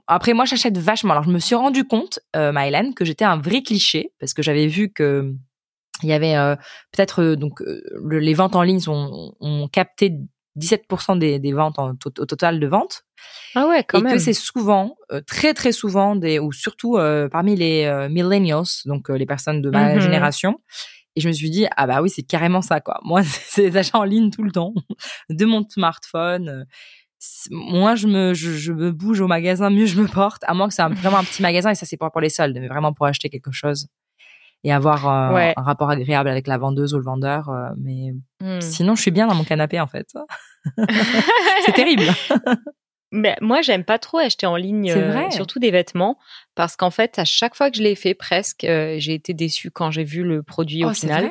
Après, 0.07 0.35
moi, 0.35 0.45
j'achète 0.45 0.79
vachement. 0.79 1.13
Alors, 1.13 1.25
je 1.25 1.31
me 1.31 1.39
suis 1.39 1.55
rendu 1.55 1.85
compte, 1.85 2.21
euh, 2.37 2.53
Mylène, 2.55 2.95
que 2.95 3.05
j'étais 3.05 3.25
un 3.25 3.39
vrai 3.39 3.63
cliché 3.63 4.13
parce 4.21 4.33
que 4.35 4.43
j'avais 4.43 4.67
vu 4.67 4.93
que 4.93 5.33
il 6.03 6.09
y 6.09 6.13
avait 6.13 6.37
euh, 6.37 6.57
peut-être 6.93 7.23
euh, 7.23 7.37
donc 7.37 7.63
euh, 7.63 7.81
le- 8.05 8.19
les 8.19 8.35
ventes 8.35 8.57
en 8.57 8.63
ligne 8.63 8.81
ont, 8.89 9.33
ont 9.41 9.69
capté 9.69 10.13
17% 10.57 11.17
des, 11.17 11.39
des 11.39 11.53
ventes 11.53 11.79
en, 11.79 11.91
au 11.91 12.27
total 12.27 12.59
de 12.61 12.67
ventes 12.67 13.05
Ah 13.55 13.69
ouais, 13.69 13.85
quand 13.85 13.99
et 14.01 14.03
même. 14.03 14.13
que 14.13 14.19
c'est 14.19 14.33
souvent 14.33 14.97
euh, 15.13 15.21
très 15.25 15.55
très 15.55 15.71
souvent 15.73 16.17
des 16.17 16.39
ou 16.41 16.53
surtout 16.53 16.97
euh, 16.97 17.29
parmi 17.29 17.55
les 17.57 17.85
euh, 17.85 18.09
millennials 18.09 18.65
donc 18.87 19.09
euh, 19.09 19.17
les 19.17 19.27
personnes 19.27 19.63
de 19.63 19.71
ma 19.71 19.95
Mhm. 19.95 20.01
génération 20.01 20.61
et 21.17 21.21
je 21.21 21.29
me 21.29 21.33
suis 21.33 21.49
dit 21.51 21.67
ah 21.77 21.87
bah 21.87 22.03
oui 22.03 22.11
c'est 22.11 22.23
carrément 22.25 22.61
ça 22.63 22.81
quoi 22.81 22.99
moi 23.05 23.23
c'est 23.49 23.71
des 23.71 23.77
achats 23.77 23.99
en 23.99 24.05
ligne 24.05 24.31
tout 24.31 24.43
le 24.43 24.51
temps 24.51 24.75
de 25.31 25.45
mon 25.45 25.65
smartphone 25.69 26.67
moins 27.51 27.95
je 27.97 28.07
me 28.07 28.35
je, 28.35 28.53
je 28.53 28.73
me 28.73 28.91
bouge 28.93 29.21
au 29.21 29.27
magasin 29.27 29.71
mieux 29.71 29.87
je 29.87 30.01
me 30.01 30.07
porte 30.09 30.43
à 30.47 30.55
moins 30.55 30.69
que 30.69 30.75
c'est 30.75 30.83
vraiment 30.83 31.19
un 31.19 31.25
petit 31.25 31.43
magasin 31.43 31.71
et 31.71 31.75
ça 31.75 31.87
c'est 31.87 31.97
pas 31.97 32.11
pour 32.11 32.21
les 32.21 32.29
soldes 32.29 32.57
mais 32.61 32.69
vraiment 32.69 32.93
pour 32.93 33.07
acheter 33.07 33.29
quelque 33.31 33.53
chose 33.53 33.89
et 34.65 34.73
avoir 34.73 35.09
euh, 35.09 35.35
Ouais. 35.35 35.53
un 35.57 35.63
rapport 35.63 35.91
agréable 35.91 36.29
avec 36.29 36.47
la 36.47 36.59
vendeuse 36.59 36.95
ou 36.95 36.99
le 36.99 37.05
vendeur 37.05 37.49
euh, 37.51 37.69
mais 37.79 38.13
Hmm. 38.41 38.61
sinon 38.61 38.95
je 38.95 39.03
suis 39.03 39.11
bien 39.11 39.27
dans 39.27 39.35
mon 39.35 39.45
canapé 39.45 39.81
en 39.81 39.87
fait 39.87 40.09
c'est 41.65 41.73
terrible 41.73 42.05
Mais 43.13 43.37
moi, 43.41 43.63
j'aime 43.63 43.85
pas 43.85 43.99
trop 44.01 44.19
acheter 44.19 44.45
en 44.47 44.57
ligne, 44.57 44.91
euh, 44.91 45.31
surtout 45.31 45.61
des 45.61 45.71
vêtements, 45.71 46.19
parce 46.57 46.75
qu'en 46.75 46.91
fait, 46.91 47.17
à 47.21 47.25
chaque 47.25 47.55
fois 47.55 47.71
que 47.71 47.77
je 47.77 47.83
l'ai 47.83 47.95
fait, 47.95 48.13
presque, 48.15 48.63
j'ai 48.63 49.15
été 49.15 49.35
déçue 49.35 49.71
quand 49.71 49.93
j'ai 49.93 50.03
vu 50.03 50.25
le 50.25 50.43
produit 50.43 50.85
au 50.85 50.89
Oh, 50.91 50.95
final. 50.95 51.31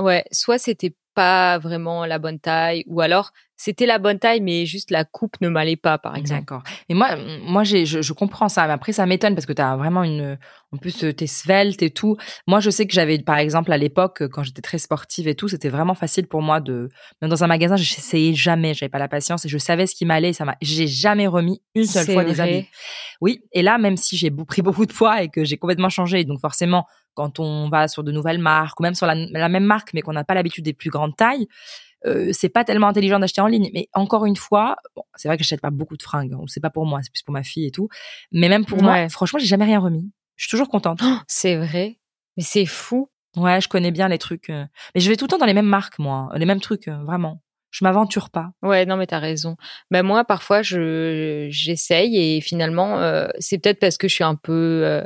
Ouais, 0.00 0.24
soit 0.32 0.58
c'était 0.58 0.94
pas 1.14 1.58
vraiment 1.58 2.06
la 2.06 2.18
bonne 2.18 2.38
taille, 2.38 2.84
ou 2.86 3.00
alors 3.00 3.32
c'était 3.56 3.84
la 3.84 3.98
bonne 3.98 4.18
taille, 4.18 4.40
mais 4.40 4.64
juste 4.64 4.90
la 4.90 5.04
coupe 5.04 5.38
ne 5.42 5.50
m'allait 5.50 5.76
pas, 5.76 5.98
par 5.98 6.16
exemple. 6.16 6.40
D'accord. 6.40 6.62
Et 6.88 6.94
moi, 6.94 7.16
moi, 7.42 7.62
j'ai, 7.62 7.84
je, 7.84 8.00
je 8.00 8.12
comprends 8.14 8.48
ça. 8.48 8.66
Mais 8.66 8.72
après, 8.72 8.92
ça 8.92 9.04
m'étonne 9.04 9.34
parce 9.34 9.44
que 9.44 9.52
tu 9.52 9.60
as 9.60 9.76
vraiment 9.76 10.02
une, 10.02 10.38
en 10.72 10.78
plus, 10.78 11.04
euh, 11.04 11.12
t'es 11.12 11.26
svelte 11.26 11.82
et 11.82 11.90
tout. 11.90 12.16
Moi, 12.46 12.60
je 12.60 12.70
sais 12.70 12.86
que 12.86 12.94
j'avais, 12.94 13.18
par 13.18 13.36
exemple, 13.36 13.70
à 13.70 13.76
l'époque, 13.76 14.26
quand 14.28 14.42
j'étais 14.44 14.62
très 14.62 14.78
sportive 14.78 15.28
et 15.28 15.34
tout, 15.34 15.46
c'était 15.46 15.68
vraiment 15.68 15.94
facile 15.94 16.26
pour 16.26 16.40
moi 16.40 16.60
de, 16.60 16.88
même 17.20 17.30
dans 17.30 17.44
un 17.44 17.48
magasin, 17.48 17.76
j'essayais 17.76 18.32
jamais, 18.32 18.72
j'avais 18.72 18.88
pas 18.88 18.98
la 18.98 19.08
patience 19.08 19.44
et 19.44 19.50
je 19.50 19.58
savais 19.58 19.86
ce 19.86 19.94
qui 19.94 20.06
m'allait. 20.06 20.32
Ça 20.32 20.46
m'a, 20.46 20.56
j'ai 20.62 20.86
jamais 20.86 21.26
remis 21.26 21.60
une 21.74 21.84
seule 21.84 22.06
fois 22.06 22.24
des 22.24 22.40
habits. 22.40 22.66
Oui. 23.20 23.42
Et 23.52 23.60
là, 23.60 23.76
même 23.76 23.98
si 23.98 24.16
j'ai 24.16 24.30
pris 24.30 24.62
beaucoup 24.62 24.86
de 24.86 24.92
poids 24.94 25.22
et 25.22 25.28
que 25.28 25.44
j'ai 25.44 25.58
complètement 25.58 25.90
changé, 25.90 26.24
donc 26.24 26.40
forcément, 26.40 26.86
quand 27.14 27.38
on 27.40 27.68
va 27.68 27.88
sur 27.88 28.04
de 28.04 28.12
nouvelles 28.12 28.38
marques 28.38 28.78
ou 28.80 28.82
même 28.82 28.94
sur 28.94 29.06
la, 29.06 29.14
la 29.14 29.48
même 29.48 29.64
marque, 29.64 29.92
mais 29.94 30.02
qu'on 30.02 30.12
n'a 30.12 30.24
pas 30.24 30.34
l'habitude 30.34 30.64
des 30.64 30.72
plus 30.72 30.90
grandes 30.90 31.16
tailles, 31.16 31.46
euh, 32.06 32.30
c'est 32.32 32.48
pas 32.48 32.64
tellement 32.64 32.88
intelligent 32.88 33.18
d'acheter 33.18 33.40
en 33.42 33.46
ligne. 33.46 33.70
Mais 33.74 33.88
encore 33.92 34.24
une 34.24 34.36
fois, 34.36 34.76
bon, 34.96 35.02
c'est 35.16 35.28
vrai 35.28 35.36
que 35.36 35.42
j'achète 35.44 35.60
pas 35.60 35.70
beaucoup 35.70 35.96
de 35.96 36.02
fringues. 36.02 36.32
hein. 36.32 36.40
C'est 36.46 36.60
pas 36.60 36.70
pour 36.70 36.86
moi, 36.86 37.00
c'est 37.02 37.12
plus 37.12 37.22
pour 37.22 37.32
ma 37.34 37.42
fille 37.42 37.66
et 37.66 37.70
tout. 37.70 37.88
Mais 38.32 38.48
même 38.48 38.64
pour 38.64 38.78
moi, 38.82 39.08
franchement, 39.10 39.38
j'ai 39.38 39.46
jamais 39.46 39.66
rien 39.66 39.80
remis. 39.80 40.10
Je 40.36 40.44
suis 40.44 40.50
toujours 40.50 40.68
contente. 40.70 41.00
C'est 41.26 41.56
vrai. 41.56 41.98
Mais 42.36 42.42
c'est 42.42 42.64
fou. 42.64 43.10
Ouais, 43.36 43.60
je 43.60 43.68
connais 43.68 43.90
bien 43.90 44.08
les 44.08 44.18
trucs. 44.18 44.48
euh. 44.50 44.64
Mais 44.94 45.00
je 45.00 45.10
vais 45.10 45.16
tout 45.16 45.26
le 45.26 45.28
temps 45.28 45.38
dans 45.38 45.44
les 45.46 45.54
mêmes 45.54 45.66
marques, 45.66 45.98
moi. 45.98 46.30
Les 46.34 46.46
mêmes 46.46 46.60
trucs, 46.60 46.88
euh, 46.88 46.96
vraiment. 47.04 47.42
Je 47.70 47.84
m'aventure 47.84 48.30
pas. 48.30 48.50
Ouais, 48.62 48.84
non, 48.86 48.96
mais 48.96 49.06
t'as 49.06 49.18
raison. 49.20 49.56
Ben 49.92 50.02
moi, 50.02 50.24
parfois, 50.24 50.62
je 50.62 51.46
j'essaye 51.50 52.16
et 52.36 52.40
finalement, 52.40 52.98
euh, 52.98 53.28
c'est 53.38 53.58
peut-être 53.58 53.78
parce 53.78 53.96
que 53.98 54.08
je 54.08 54.14
suis 54.14 54.24
un 54.24 54.34
peu 54.34 54.80
euh, 54.84 55.04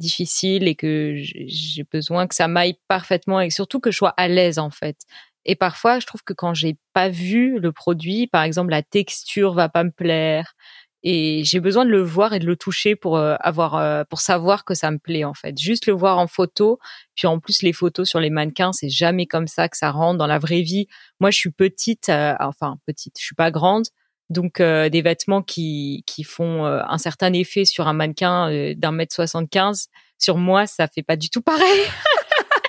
difficile 0.00 0.66
et 0.66 0.74
que 0.74 1.14
j'ai 1.16 1.84
besoin 1.84 2.26
que 2.26 2.34
ça 2.34 2.48
m'aille 2.48 2.78
parfaitement 2.88 3.40
et 3.40 3.50
surtout 3.50 3.78
que 3.78 3.90
je 3.90 3.96
sois 3.96 4.14
à 4.16 4.26
l'aise 4.28 4.58
en 4.58 4.70
fait. 4.70 4.96
Et 5.44 5.56
parfois, 5.56 6.00
je 6.00 6.06
trouve 6.06 6.22
que 6.22 6.32
quand 6.32 6.54
j'ai 6.54 6.76
pas 6.92 7.08
vu 7.08 7.58
le 7.58 7.72
produit, 7.72 8.26
par 8.26 8.42
exemple, 8.42 8.70
la 8.70 8.82
texture 8.82 9.54
va 9.54 9.68
pas 9.68 9.84
me 9.84 9.90
plaire 9.90 10.54
et 11.02 11.42
j'ai 11.44 11.60
besoin 11.60 11.86
de 11.86 11.90
le 11.90 12.02
voir 12.02 12.34
et 12.34 12.38
de 12.40 12.46
le 12.46 12.56
toucher 12.56 12.94
pour 12.94 13.16
euh, 13.16 13.36
avoir 13.40 13.76
euh, 13.76 14.04
pour 14.04 14.20
savoir 14.20 14.64
que 14.64 14.74
ça 14.74 14.90
me 14.90 14.98
plaît 14.98 15.24
en 15.24 15.32
fait. 15.34 15.58
Juste 15.58 15.86
le 15.86 15.94
voir 15.94 16.18
en 16.18 16.26
photo, 16.26 16.78
puis 17.16 17.26
en 17.26 17.38
plus 17.40 17.62
les 17.62 17.72
photos 17.72 18.08
sur 18.08 18.20
les 18.20 18.30
mannequins, 18.30 18.72
c'est 18.72 18.90
jamais 18.90 19.26
comme 19.26 19.46
ça 19.46 19.68
que 19.68 19.76
ça 19.76 19.90
rentre 19.90 20.18
dans 20.18 20.26
la 20.26 20.38
vraie 20.38 20.62
vie. 20.62 20.88
Moi, 21.20 21.30
je 21.30 21.38
suis 21.38 21.50
petite, 21.50 22.10
euh, 22.10 22.34
enfin 22.40 22.76
petite, 22.86 23.14
je 23.18 23.24
suis 23.24 23.34
pas 23.34 23.50
grande, 23.50 23.86
donc 24.30 24.62
des 24.62 25.02
vêtements 25.02 25.42
qui 25.42 26.02
qui 26.06 26.22
font 26.24 26.64
un 26.64 26.98
certain 26.98 27.32
effet 27.32 27.64
sur 27.64 27.86
un 27.88 27.92
mannequin 27.92 28.72
d'un 28.76 28.92
mètre 28.92 29.14
soixante-quinze, 29.14 29.88
sur 30.18 30.36
moi, 30.38 30.66
ça 30.66 30.86
fait 30.88 31.02
pas 31.02 31.16
du 31.16 31.28
tout 31.30 31.42
pareil. 31.42 31.80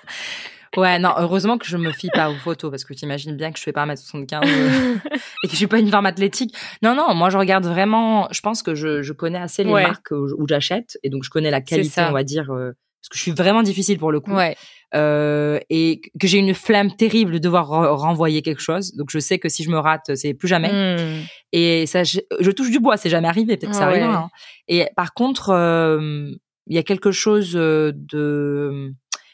Ouais, 0.78 1.00
non, 1.00 1.14
heureusement 1.18 1.58
que 1.58 1.66
je 1.66 1.76
me 1.76 1.92
fie 1.92 2.08
pas 2.14 2.30
aux 2.30 2.36
photos 2.36 2.72
parce 2.72 2.86
que 2.86 2.94
tu 2.94 3.04
imagines 3.04 3.36
bien 3.36 3.52
que 3.52 3.58
je 3.60 3.64
fais 3.64 3.74
pas 3.74 3.86
1m75 3.86 4.40
euh, 4.46 4.96
et 5.44 5.48
que 5.48 5.52
je 5.52 5.58
suis 5.58 5.68
pas 5.68 5.80
une 5.80 5.90
femme 5.92 6.06
athlétique. 6.06 6.56
Non, 6.82 6.96
non, 6.96 7.14
moi 7.14 7.30
je 7.30 7.38
regarde 7.38 7.66
vraiment, 7.66 8.30
je 8.32 8.40
pense 8.40 8.64
que 8.64 8.74
je, 8.74 9.02
je 9.02 9.12
connais 9.12 9.38
assez 9.40 9.66
les 9.66 9.74
Ouais. 9.74 9.84
marques 9.84 10.12
où, 10.12 10.30
où 10.38 10.48
j'achète 10.48 10.98
et 11.04 11.10
donc 11.10 11.26
je 11.26 11.30
connais 11.30 11.52
la 11.52 11.60
qualité, 11.60 12.02
on 12.04 12.14
va 12.14 12.24
dire, 12.24 12.52
euh, 12.54 12.72
parce 13.02 13.10
que 13.10 13.18
je 13.18 13.22
suis 13.22 13.32
vraiment 13.32 13.64
difficile 13.64 14.00
pour 14.00 14.14
le 14.14 14.22
coup. 14.22 14.32
Ouais, 14.32 14.56
Euh, 14.94 15.58
et 15.70 16.02
que 16.20 16.28
j'ai 16.28 16.38
une 16.38 16.54
flemme 16.54 16.94
terrible 16.96 17.34
de 17.34 17.38
devoir 17.38 17.70
re- 17.70 17.88
renvoyer 17.96 18.42
quelque 18.42 18.62
chose. 18.62 18.94
Donc 18.96 19.10
je 19.10 19.20
sais 19.20 19.40
que 19.40 19.48
si 19.48 19.64
je 19.64 19.70
me 19.70 19.78
rate, 19.80 20.16
c'est 20.16 20.34
plus 20.34 20.48
jamais. 20.50 20.98
Hmm. 20.98 21.24
Et 21.54 21.86
ça, 21.86 22.04
je, 22.04 22.20
je 22.40 22.52
touche 22.52 22.72
du 22.72 22.80
bois, 22.80 22.98
c'est 22.98 23.10
jamais 23.10 23.28
arrivé, 23.30 23.56
peut-être 23.56 23.72
que 23.72 23.76
ça 23.78 23.88
Ouais. 23.88 24.02
arrivera. 24.02 24.18
hein. 24.24 24.30
Et 24.68 24.88
par 24.98 25.14
contre, 25.14 25.50
euh, 25.52 26.30
il 26.68 26.76
y 26.76 26.78
a 26.78 26.84
quelque 26.84 27.12
chose 27.12 27.54
euh, 27.56 27.92
de 27.96 28.92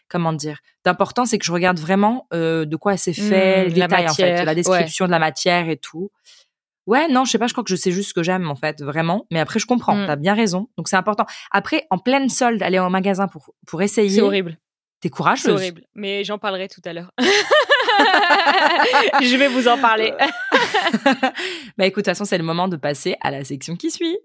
comment 0.10 0.32
dire 0.34 0.60
d'important, 0.86 1.26
c'est 1.26 1.38
que 1.38 1.46
je 1.46 1.52
regarde 1.52 1.80
vraiment 1.80 2.28
euh, 2.34 2.66
de 2.66 2.76
quoi 2.78 2.96
c'est 2.96 3.12
fait, 3.14 3.66
Mmh, 3.66 3.68
les 3.70 3.74
détails 3.82 4.10
en 4.10 4.14
fait, 4.14 4.46
la 4.46 4.56
description 4.56 5.06
de 5.08 5.12
la 5.12 5.20
matière 5.20 5.70
et 5.70 5.78
tout. 5.78 6.12
Ouais, 6.86 7.10
non, 7.10 7.26
je 7.26 7.32
sais 7.32 7.38
pas, 7.38 7.48
je 7.48 7.54
crois 7.54 7.66
que 7.66 7.70
je 7.70 7.76
sais 7.76 7.92
juste 7.92 8.10
ce 8.10 8.14
que 8.14 8.24
j'aime 8.24 8.50
en 8.50 8.56
fait, 8.56 8.82
vraiment. 8.82 9.26
Mais 9.32 9.40
après, 9.42 9.60
je 9.60 9.66
comprends. 9.66 9.96
Mm. 9.96 10.06
T'as 10.08 10.16
bien 10.16 10.34
raison. 10.34 10.70
Donc 10.78 10.88
c'est 10.88 10.96
important. 10.96 11.26
Après, 11.52 11.86
en 11.90 11.98
pleine 11.98 12.30
solde, 12.30 12.64
aller 12.64 12.80
en 12.80 12.90
magasin 12.90 13.28
pour 13.28 13.54
pour 13.66 13.82
essayer. 13.82 14.10
c'est 14.10 14.22
horrible. 14.22 14.58
T'es 15.00 15.08
C'est 15.08 15.10
courageuse. 15.12 15.50
horrible. 15.50 15.84
Mais 15.96 16.24
j'en 16.24 16.40
parlerai 16.40 16.68
tout 16.68 16.82
à 16.86 16.94
l'heure. 16.94 17.12
je 19.22 19.36
vais 19.38 19.48
vous 19.48 19.68
en 19.68 19.78
parler. 19.78 20.12
bah 21.78 21.86
écoute, 21.86 22.06
de 22.06 22.10
toute 22.10 22.16
façon, 22.16 22.26
c'est 22.26 22.38
le 22.38 22.44
moment 22.44 22.68
de 22.68 22.78
passer 22.78 23.16
à 23.22 23.30
la 23.30 23.44
section 23.44 23.76
qui 23.76 23.92
suit. 23.92 24.18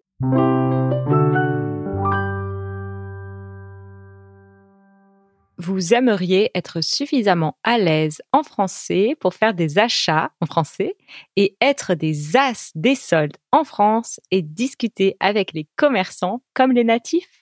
Vous 5.59 5.95
aimeriez 5.95 6.51
être 6.55 6.81
suffisamment 6.83 7.57
à 7.63 7.79
l'aise 7.79 8.23
en 8.33 8.43
français 8.43 9.15
pour 9.21 9.35
faire 9.35 9.55
des 9.55 9.79
achats 9.79 10.33
en 10.41 10.47
français 10.47 10.97
et 11.37 11.57
être 11.61 11.95
des 11.95 12.37
as 12.37 12.73
des 12.75 12.95
soldes 12.95 13.37
en 13.53 13.63
France 13.65 14.19
et 14.31 14.43
discuter 14.43 15.17
avec 15.21 15.53
les 15.53 15.69
commerçants 15.77 16.43
comme 16.55 16.73
les 16.73 16.85
natifs? 16.85 17.42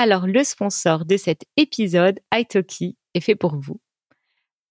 Alors 0.00 0.28
le 0.28 0.44
sponsor 0.44 1.04
de 1.04 1.16
cet 1.16 1.42
épisode, 1.56 2.20
Italki, 2.32 2.96
est 3.14 3.20
fait 3.20 3.34
pour 3.34 3.56
vous. 3.56 3.80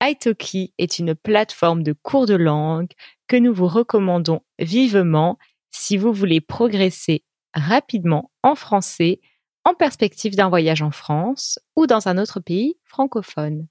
Italki 0.01 0.73
est 0.77 0.99
une 0.99 1.15
plateforme 1.15 1.83
de 1.83 1.91
cours 1.91 2.27
de 2.27 2.35
langue 2.35 2.93
que 3.27 3.35
nous 3.35 3.53
vous 3.53 3.67
recommandons 3.67 4.39
vivement 4.57 5.37
si 5.69 5.97
vous 5.97 6.13
voulez 6.13 6.39
progresser 6.39 7.25
rapidement 7.53 8.31
en 8.41 8.55
français 8.55 9.19
en 9.65 9.73
perspective 9.73 10.37
d'un 10.37 10.47
voyage 10.47 10.81
en 10.81 10.91
France 10.91 11.59
ou 11.75 11.87
dans 11.87 12.07
un 12.07 12.17
autre 12.17 12.39
pays 12.39 12.77
francophone. 12.85 13.67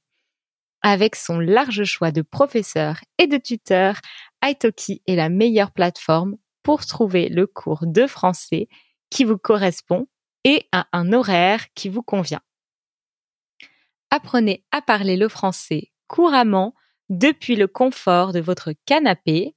Avec 0.82 1.16
son 1.16 1.38
large 1.38 1.84
choix 1.84 2.10
de 2.10 2.20
professeurs 2.20 3.00
et 3.16 3.28
de 3.28 3.38
tuteurs, 3.38 3.96
Italki 4.44 5.00
est 5.06 5.16
la 5.16 5.30
meilleure 5.30 5.70
plateforme 5.70 6.36
pour 6.62 6.84
trouver 6.84 7.30
le 7.30 7.46
cours 7.46 7.86
de 7.86 8.06
français 8.06 8.68
qui 9.08 9.24
vous 9.24 9.38
correspond 9.38 10.06
et 10.46 10.68
à 10.70 10.86
un 10.92 11.12
horaire 11.12 11.66
qui 11.74 11.88
vous 11.88 12.04
convient. 12.04 12.40
Apprenez 14.10 14.64
à 14.70 14.80
parler 14.80 15.16
le 15.16 15.28
français 15.28 15.90
couramment 16.06 16.72
depuis 17.08 17.56
le 17.56 17.66
confort 17.66 18.32
de 18.32 18.38
votre 18.38 18.72
canapé 18.86 19.56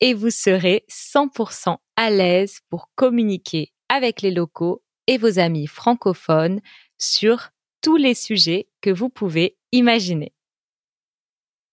et 0.00 0.12
vous 0.12 0.28
serez 0.28 0.84
100% 0.90 1.78
à 1.96 2.10
l'aise 2.10 2.60
pour 2.68 2.90
communiquer 2.94 3.72
avec 3.88 4.20
les 4.20 4.30
locaux 4.30 4.82
et 5.06 5.16
vos 5.16 5.38
amis 5.38 5.66
francophones 5.66 6.60
sur 6.98 7.48
tous 7.80 7.96
les 7.96 8.14
sujets 8.14 8.68
que 8.82 8.90
vous 8.90 9.08
pouvez 9.08 9.56
imaginer. 9.72 10.34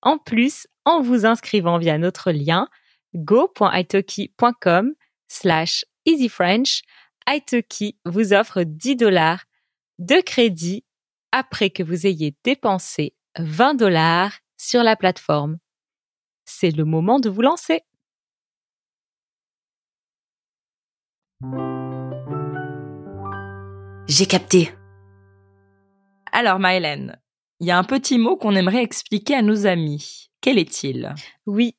En 0.01 0.17
plus, 0.17 0.65
en 0.85 1.01
vous 1.01 1.25
inscrivant 1.25 1.77
via 1.77 1.97
notre 1.97 2.31
lien 2.31 2.69
go.italki.com 3.15 4.93
slash 5.27 5.83
easyfrench, 6.05 6.83
Italki 7.29 7.97
vous 8.05 8.33
offre 8.33 8.63
10 8.63 8.95
dollars 8.95 9.45
de 9.99 10.19
crédit 10.21 10.83
après 11.31 11.69
que 11.69 11.83
vous 11.83 12.07
ayez 12.07 12.35
dépensé 12.43 13.13
20 13.37 13.75
dollars 13.75 14.33
sur 14.57 14.81
la 14.81 14.95
plateforme. 14.95 15.59
C'est 16.45 16.71
le 16.71 16.85
moment 16.85 17.19
de 17.19 17.29
vous 17.29 17.41
lancer. 17.41 17.81
J'ai 24.07 24.25
capté. 24.25 24.71
Alors, 26.31 26.57
Maëlène, 26.57 27.21
il 27.59 27.67
y 27.67 27.71
a 27.71 27.77
un 27.77 27.83
petit 27.83 28.17
mot 28.17 28.37
qu'on 28.37 28.55
aimerait 28.55 28.83
expliquer 28.83 29.35
à 29.35 29.41
nos 29.43 29.67
amis. 29.67 30.31
Quel 30.41 30.57
est-il? 30.57 31.13
Oui, 31.45 31.77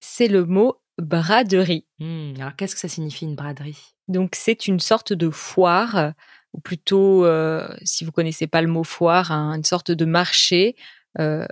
c'est 0.00 0.28
le 0.28 0.44
mot 0.44 0.80
braderie. 0.98 1.86
Hmm, 1.98 2.34
Alors, 2.38 2.56
qu'est-ce 2.56 2.74
que 2.74 2.80
ça 2.80 2.88
signifie 2.88 3.24
une 3.24 3.36
braderie? 3.36 3.78
Donc 4.08 4.34
c'est 4.34 4.66
une 4.66 4.80
sorte 4.80 5.12
de 5.12 5.30
foire, 5.30 6.12
ou 6.52 6.60
plutôt, 6.60 7.24
euh, 7.24 7.68
si 7.84 8.04
vous 8.04 8.12
connaissez 8.12 8.46
pas 8.46 8.62
le 8.62 8.68
mot 8.68 8.84
foire, 8.84 9.32
hein, 9.32 9.54
une 9.54 9.64
sorte 9.64 9.90
de 9.90 10.04
marché 10.04 10.76
euh, 11.18 11.46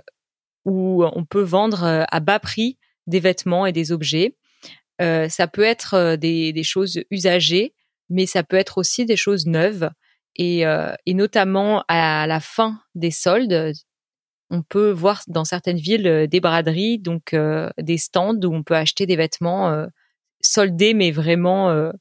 où 0.65 1.03
on 1.05 1.23
peut 1.23 1.41
vendre 1.41 1.83
euh, 1.83 2.03
à 2.09 2.19
bas 2.19 2.39
prix 2.39 2.77
des 3.05 3.19
vêtements 3.19 3.65
et 3.65 3.71
des 3.71 3.91
objets. 3.91 4.35
Euh, 5.01 5.29
ça 5.29 5.47
peut 5.47 5.63
être 5.63 6.15
des, 6.15 6.51
des 6.51 6.63
choses 6.63 7.01
usagées, 7.11 7.73
mais 8.09 8.25
ça 8.25 8.43
peut 8.43 8.57
être 8.57 8.77
aussi 8.79 9.05
des 9.05 9.15
choses 9.15 9.45
neuves. 9.45 9.89
Et, 10.39 10.65
et 11.07 11.13
notamment 11.15 11.83
à 11.87 12.27
la 12.27 12.39
fin 12.39 12.79
des 12.93 13.09
soldes, 13.09 13.73
on 14.49 14.61
peut 14.61 14.91
voir 14.91 15.21
dans 15.27 15.45
certaines 15.45 15.77
villes 15.77 16.07
euh, 16.07 16.27
des 16.27 16.39
braderies, 16.39 16.99
donc 16.99 17.33
euh, 17.33 17.69
des 17.81 17.97
stands 17.97 18.39
où 18.43 18.53
on 18.53 18.63
peut 18.63 18.75
acheter 18.75 19.05
des 19.05 19.15
vêtements 19.15 19.69
euh, 19.69 19.87
soldés, 20.41 20.93
mais 20.93 21.11
vraiment 21.11 21.69
euh, 21.69 21.91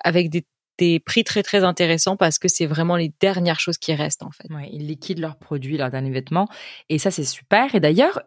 avec 0.00 0.30
des, 0.30 0.46
des 0.78 1.00
prix 1.00 1.24
très 1.24 1.42
très 1.42 1.62
intéressants 1.64 2.16
parce 2.16 2.38
que 2.38 2.48
c'est 2.48 2.66
vraiment 2.66 2.96
les 2.96 3.12
dernières 3.20 3.60
choses 3.60 3.78
qui 3.78 3.94
restent 3.94 4.22
en 4.22 4.30
fait. 4.30 4.48
Ouais, 4.52 4.68
ils 4.72 4.86
liquident 4.86 5.20
leurs 5.20 5.36
produits, 5.36 5.76
leurs 5.76 5.90
derniers 5.90 6.10
vêtements. 6.10 6.48
Et 6.88 6.98
ça, 6.98 7.10
c'est 7.10 7.24
super. 7.24 7.74
Et 7.74 7.80
d'ailleurs, 7.80 8.22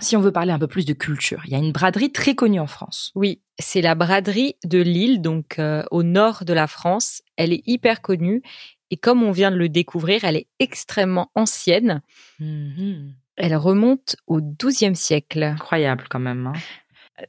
si 0.00 0.16
on 0.16 0.20
veut 0.20 0.32
parler 0.32 0.52
un 0.52 0.58
peu 0.58 0.68
plus 0.68 0.84
de 0.84 0.92
culture, 0.92 1.42
il 1.46 1.52
y 1.52 1.54
a 1.54 1.58
une 1.58 1.72
braderie 1.72 2.12
très 2.12 2.34
connue 2.34 2.60
en 2.60 2.66
France. 2.66 3.12
Oui, 3.14 3.40
c'est 3.58 3.82
la 3.82 3.94
braderie 3.94 4.56
de 4.64 4.78
Lille, 4.80 5.20
donc 5.20 5.60
au 5.90 6.02
nord 6.02 6.44
de 6.44 6.52
la 6.52 6.66
France. 6.66 7.22
Elle 7.36 7.52
est 7.52 7.62
hyper 7.66 8.00
connue 8.02 8.42
et 8.90 8.96
comme 8.96 9.22
on 9.22 9.30
vient 9.30 9.50
de 9.50 9.56
le 9.56 9.68
découvrir, 9.68 10.24
elle 10.24 10.36
est 10.36 10.48
extrêmement 10.58 11.30
ancienne. 11.34 12.02
Mhm. 12.38 13.14
Elle 13.36 13.56
remonte 13.56 14.16
au 14.26 14.40
XIIe 14.40 14.94
siècle. 14.96 15.42
Incroyable 15.42 16.04
quand 16.10 16.18
même. 16.18 16.46
hein. 16.48 16.52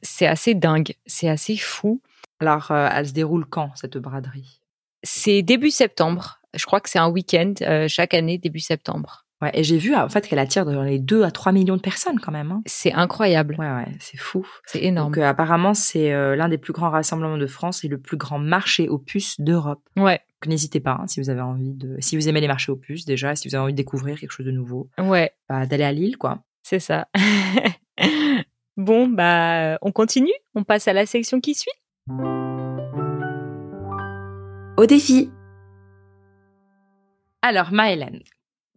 C'est 0.02 0.26
assez 0.26 0.54
dingue, 0.54 0.94
c'est 1.06 1.28
assez 1.28 1.56
fou. 1.56 2.00
Alors, 2.40 2.70
euh, 2.70 2.88
elle 2.92 3.08
se 3.08 3.12
déroule 3.12 3.44
quand, 3.46 3.70
cette 3.76 3.96
braderie? 3.98 4.60
C'est 5.02 5.42
début 5.42 5.70
septembre. 5.70 6.40
Je 6.54 6.64
crois 6.66 6.80
que 6.80 6.88
c'est 6.90 6.98
un 6.98 7.08
week-end 7.08 7.54
euh, 7.62 7.88
chaque 7.88 8.14
année, 8.14 8.38
début 8.38 8.60
septembre. 8.60 9.26
Ouais, 9.40 9.50
et 9.54 9.64
j'ai 9.64 9.76
vu 9.78 9.94
en 9.94 10.08
fait 10.08 10.28
qu'elle 10.28 10.38
attire 10.38 10.64
dans 10.64 10.82
les 10.82 10.98
2 11.00 11.24
à 11.24 11.30
3 11.32 11.50
millions 11.52 11.76
de 11.76 11.80
personnes 11.82 12.20
quand 12.20 12.30
même. 12.30 12.52
hein. 12.52 12.62
C'est 12.66 12.92
incroyable, 12.92 13.56
Ouais, 13.58 13.70
ouais, 13.70 13.88
c'est 13.98 14.16
fou. 14.18 14.46
c'est 14.66 14.82
énorme. 14.84 15.08
Donc, 15.12 15.18
euh, 15.18 15.28
apparemment, 15.28 15.74
c'est 15.74 16.10
l'un 16.36 16.48
des 16.48 16.58
plus 16.58 16.72
grands 16.72 16.90
rassemblements 16.90 17.38
de 17.38 17.46
France 17.48 17.84
et 17.84 17.88
le 17.88 17.98
plus 17.98 18.16
grand 18.16 18.38
marché 18.38 18.88
aux 18.88 18.98
puces 18.98 19.40
d'Europe. 19.40 19.82
ouais, 19.96 20.20
n'hésitez 20.46 20.80
pas, 20.80 20.98
hein, 21.00 21.06
si 21.06 21.20
vous 21.20 21.30
avez 21.30 21.40
envie 21.40 21.74
de, 21.74 21.96
si 22.00 22.16
vous 22.16 22.28
aimez 22.28 22.40
les 22.40 22.48
marchés 22.48 22.72
aux 22.72 22.76
puces 22.76 23.04
déjà, 23.04 23.36
si 23.36 23.48
vous 23.48 23.54
avez 23.54 23.62
envie 23.62 23.72
de 23.72 23.76
découvrir 23.76 24.18
quelque 24.18 24.32
chose 24.32 24.46
de 24.46 24.50
nouveau, 24.50 24.88
ouais, 24.98 25.32
bah, 25.48 25.66
d'aller 25.66 25.84
à 25.84 25.92
Lille, 25.92 26.16
quoi. 26.16 26.42
c'est 26.62 26.80
ça. 26.80 27.08
bon, 28.76 29.08
bah, 29.08 29.78
on 29.82 29.92
continue? 29.92 30.32
On 30.54 30.64
passe 30.64 30.88
à 30.88 30.92
la 30.92 31.06
section 31.06 31.40
qui 31.40 31.54
suit? 31.54 31.70
Au 34.76 34.86
défi. 34.86 35.30
Alors, 37.42 37.72
Maëlène, 37.72 38.22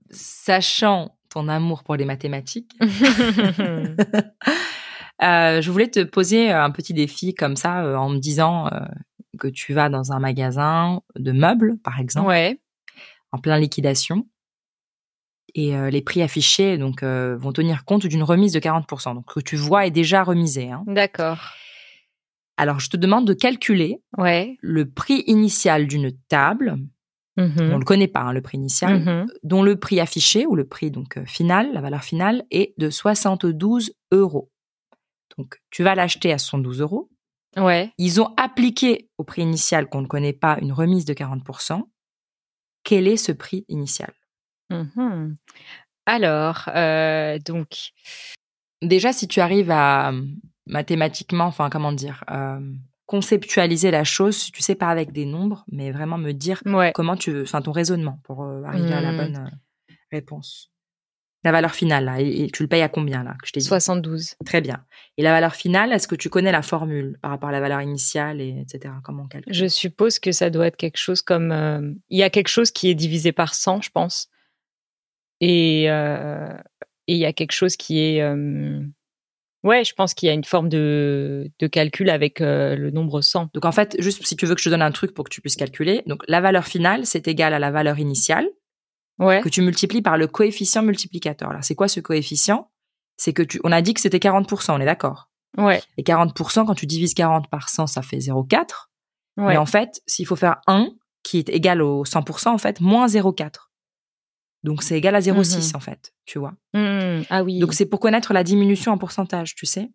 sachant 0.10 1.16
ton 1.30 1.48
amour 1.48 1.84
pour 1.84 1.96
les 1.96 2.06
mathématiques, 2.06 2.72
euh, 5.22 5.62
je 5.62 5.72
voulais 5.72 5.90
te 5.90 6.04
poser 6.04 6.52
un 6.52 6.72
petit 6.72 6.94
défi 6.94 7.36
comme 7.36 7.56
ça 7.56 7.84
euh, 7.84 7.96
en 7.96 8.10
me 8.10 8.18
disant 8.18 8.68
euh, 8.68 8.80
que 9.38 9.48
tu 9.48 9.74
vas 9.74 9.90
dans 9.90 10.12
un 10.12 10.20
magasin 10.20 11.02
de 11.16 11.32
meubles, 11.32 11.78
par 11.84 12.00
exemple, 12.00 12.28
ouais, 12.28 12.60
en 13.32 13.38
plein 13.40 13.58
liquidation. 13.60 14.28
Et 15.54 15.76
euh, 15.76 15.90
les 15.90 16.02
prix 16.02 16.22
affichés 16.22 16.78
donc 16.78 17.02
euh, 17.04 17.38
vont 17.38 17.54
tenir 17.54 17.86
compte 17.86 18.06
d'une 18.06 18.24
remise 18.24 18.52
de 18.54 18.60
40%. 18.60 19.14
Donc, 19.16 19.26
ce 19.30 19.36
que 19.36 19.40
tu 19.40 19.56
vois 19.56 19.86
est 19.86 19.92
déjà 19.92 20.24
remisé. 20.24 20.70
Hein. 20.72 20.84
d'accord. 20.88 21.40
Alors, 22.58 22.80
je 22.80 22.90
te 22.90 22.98
demande 22.98 23.28
de 23.28 23.34
calculer 23.34 24.02
Ouais. 24.18 24.58
le 24.62 24.90
prix 24.90 25.24
initial 25.28 25.88
d'une 25.88 26.12
table. 26.30 26.78
Mhm. 27.38 27.54
On 27.60 27.64
ne 27.74 27.78
le 27.80 27.84
connaît 27.86 28.08
pas, 28.08 28.22
hein, 28.22 28.32
le 28.34 28.42
prix 28.42 28.58
initial, 28.58 29.00
Mhm. 29.02 29.26
dont 29.44 29.62
le 29.62 29.78
prix 29.78 30.00
affiché 30.00 30.46
ou 30.46 30.56
le 30.56 30.66
prix 30.66 30.90
donc 30.90 31.18
euh, 31.18 31.26
final, 31.26 31.74
la 31.74 31.82
valeur 31.82 32.04
finale, 32.04 32.44
est 32.52 32.74
de 32.78 32.90
72 32.90 33.94
euros. 34.14 34.52
Donc, 35.38 35.62
tu 35.70 35.84
vas 35.84 35.96
l'acheter 35.96 36.32
à 36.32 36.38
72 36.38 36.80
euros. 36.80 37.10
Ouais. 37.58 37.92
Ils 37.98 38.22
ont 38.22 38.34
appliqué 38.38 39.10
au 39.18 39.24
prix 39.24 39.42
initial 39.44 39.88
qu'on 39.88 40.02
ne 40.02 40.08
connaît 40.08 40.34
pas 40.34 40.58
une 40.62 40.74
remise 40.74 41.06
de 41.06 41.14
40%. 41.14 41.84
Quel 42.84 43.08
est 43.08 43.18
ce 43.18 43.32
prix 43.32 43.66
initial? 43.70 44.14
Mhm. 44.70 45.38
Alors, 46.06 46.70
euh, 46.76 47.40
donc, 47.40 47.92
Déjà, 48.82 49.14
si 49.14 49.28
tu 49.28 49.40
arrives 49.40 49.72
à 49.72 50.12
euh, 50.12 50.22
mathématiquement, 50.68 51.46
enfin, 51.46 51.70
comment 51.70 51.94
dire, 51.94 52.24
euh, 52.30 52.60
conceptualiser 53.08 53.90
la 53.90 54.04
chose, 54.04 54.52
tu 54.52 54.62
sais 54.62 54.76
pas 54.76 54.90
avec 54.90 55.12
des 55.12 55.26
nombres, 55.26 55.64
mais 55.72 55.92
vraiment 55.92 56.18
me 56.18 56.34
dire 56.34 56.62
ouais. 56.66 56.92
comment 56.94 57.16
tu 57.16 57.32
veux, 57.32 57.44
enfin, 57.44 57.62
ton 57.62 57.72
raisonnement 57.72 58.20
pour 58.24 58.44
euh, 58.44 58.64
arriver 58.64 58.94
à 58.94 59.02
la 59.02 59.12
Hmm. 59.14 59.18
bonne 59.18 59.52
réponse. 60.12 60.72
La 61.46 61.52
valeur 61.52 61.74
finale, 61.74 62.04
là, 62.06 62.20
et, 62.20 62.46
et 62.46 62.50
tu 62.50 62.64
le 62.64 62.68
payes 62.68 62.82
à 62.82 62.90
combien, 62.90 63.24
là, 63.24 63.36
que 63.42 63.48
je 63.48 63.54
t'ai 63.54 63.60
dit? 63.62 63.66
72. 63.66 64.36
Très 64.46 64.60
bien. 64.62 64.84
Et 65.18 65.24
la 65.24 65.32
valeur 65.32 65.56
finale, 65.56 65.94
est-ce 65.94 66.08
que 66.08 66.16
tu 66.16 66.28
connais 66.30 66.52
la 66.52 66.62
formule 66.64 67.18
par 67.22 67.32
rapport 67.32 67.50
à 67.50 67.52
la 67.54 67.60
valeur 67.62 67.82
initiale, 67.82 68.42
et 68.42 68.60
etc. 68.62 68.96
Comment 69.04 69.24
on 69.24 69.28
calcule 69.28 69.54
Je 69.54 69.68
suppose 69.68 70.20
que 70.20 70.32
ça 70.34 70.50
doit 70.50 70.68
être 70.68 70.76
quelque 70.76 70.98
chose 70.98 71.22
comme. 71.22 71.52
euh, 71.52 71.94
il 72.10 72.18
y 72.18 72.24
a 72.24 72.30
quelque 72.30 72.48
chose 72.50 72.72
qui 72.72 72.90
est 72.90 72.96
divisé 72.96 73.32
par 73.32 73.54
100, 73.54 73.82
je 73.82 73.92
pense. 73.92 74.30
Et 75.40 75.86
euh, 75.90 76.52
et 77.08 77.14
il 77.14 77.20
y 77.20 77.26
a 77.26 77.34
quelque 77.34 77.52
chose 77.52 77.76
qui 77.76 78.00
est. 78.00 78.22
euh, 78.22 78.82
ouais, 79.64 79.84
je 79.84 79.94
pense 79.94 80.14
qu'il 80.16 80.28
y 80.28 80.30
a 80.32 80.34
une 80.34 80.44
forme 80.44 80.70
de, 80.70 81.52
de 81.60 81.68
calcul 81.68 82.10
avec 82.10 82.42
euh, 82.42 82.76
le 82.76 82.90
nombre 82.90 83.22
100. 83.22 83.50
Donc 83.54 83.66
en 83.66 83.72
fait, 83.72 83.96
juste 84.00 84.26
si 84.26 84.36
tu 84.36 84.46
veux 84.48 84.56
que 84.56 84.62
je 84.62 84.66
te 84.66 84.70
donne 84.70 84.82
un 84.82 84.92
truc 84.92 85.14
pour 85.14 85.26
que 85.26 85.30
tu 85.30 85.42
puisses 85.42 85.58
calculer, 85.58 86.02
donc 86.08 86.24
la 86.28 86.42
valeur 86.42 86.66
finale, 86.66 87.06
c'est 87.06 87.28
égal 87.28 87.54
à 87.54 87.60
la 87.60 87.70
valeur 87.70 88.00
initiale 88.00 88.48
Ouais. 89.18 89.42
que 89.42 89.50
tu 89.50 89.62
multiplies 89.62 90.02
par 90.02 90.18
le 90.18 90.28
coefficient 90.28 90.82
multiplicateur. 90.84 91.50
Alors 91.50 91.64
c'est 91.64 91.76
quoi 91.76 91.88
ce 91.88 92.00
coefficient? 92.02 92.70
C'est 93.18 93.32
que 93.32 93.44
tu, 93.44 93.62
on 93.64 93.72
a 93.72 93.82
dit 93.82 93.94
que 93.94 94.02
c'était 94.02 94.18
40%, 94.18 94.74
on 94.74 94.80
est 94.82 94.86
d'accord? 94.86 95.30
Ouais. 95.58 95.82
Et 95.98 96.04
40%, 96.04 96.66
quand 96.66 96.76
tu 96.76 96.86
divises 96.86 97.14
40 97.14 97.50
par 97.50 97.70
100, 97.70 97.88
ça 97.88 98.02
fait 98.02 98.18
0,4. 98.18 98.90
Ouais. 99.38 99.48
Mais 99.50 99.58
en 99.58 99.66
fait, 99.66 100.02
s'il 100.06 100.26
faut 100.28 100.36
faire 100.36 100.58
1, 100.68 100.90
qui 101.24 101.38
est 101.40 101.48
égal 101.50 101.82
au 101.82 102.04
100%, 102.04 102.50
en 102.50 102.58
fait, 102.58 102.82
moins 102.82 103.08
0,4. 103.08 103.72
Donc 104.64 104.84
c'est 104.84 104.98
égal 104.98 105.16
à 105.16 105.22
0,6, 105.22 105.70
Mhm. 105.70 105.76
en 105.76 105.80
fait, 105.80 106.14
tu 106.26 106.40
vois. 106.40 106.54
Hmm, 106.74 107.22
ah 107.30 107.44
oui. 107.44 107.60
Donc 107.60 107.74
c'est 107.74 107.86
pour 107.86 108.00
connaître 108.02 108.34
la 108.34 108.44
diminution 108.44 108.92
en 108.92 108.98
pourcentage, 108.98 109.56
tu 109.56 109.66
sais. 109.66 109.92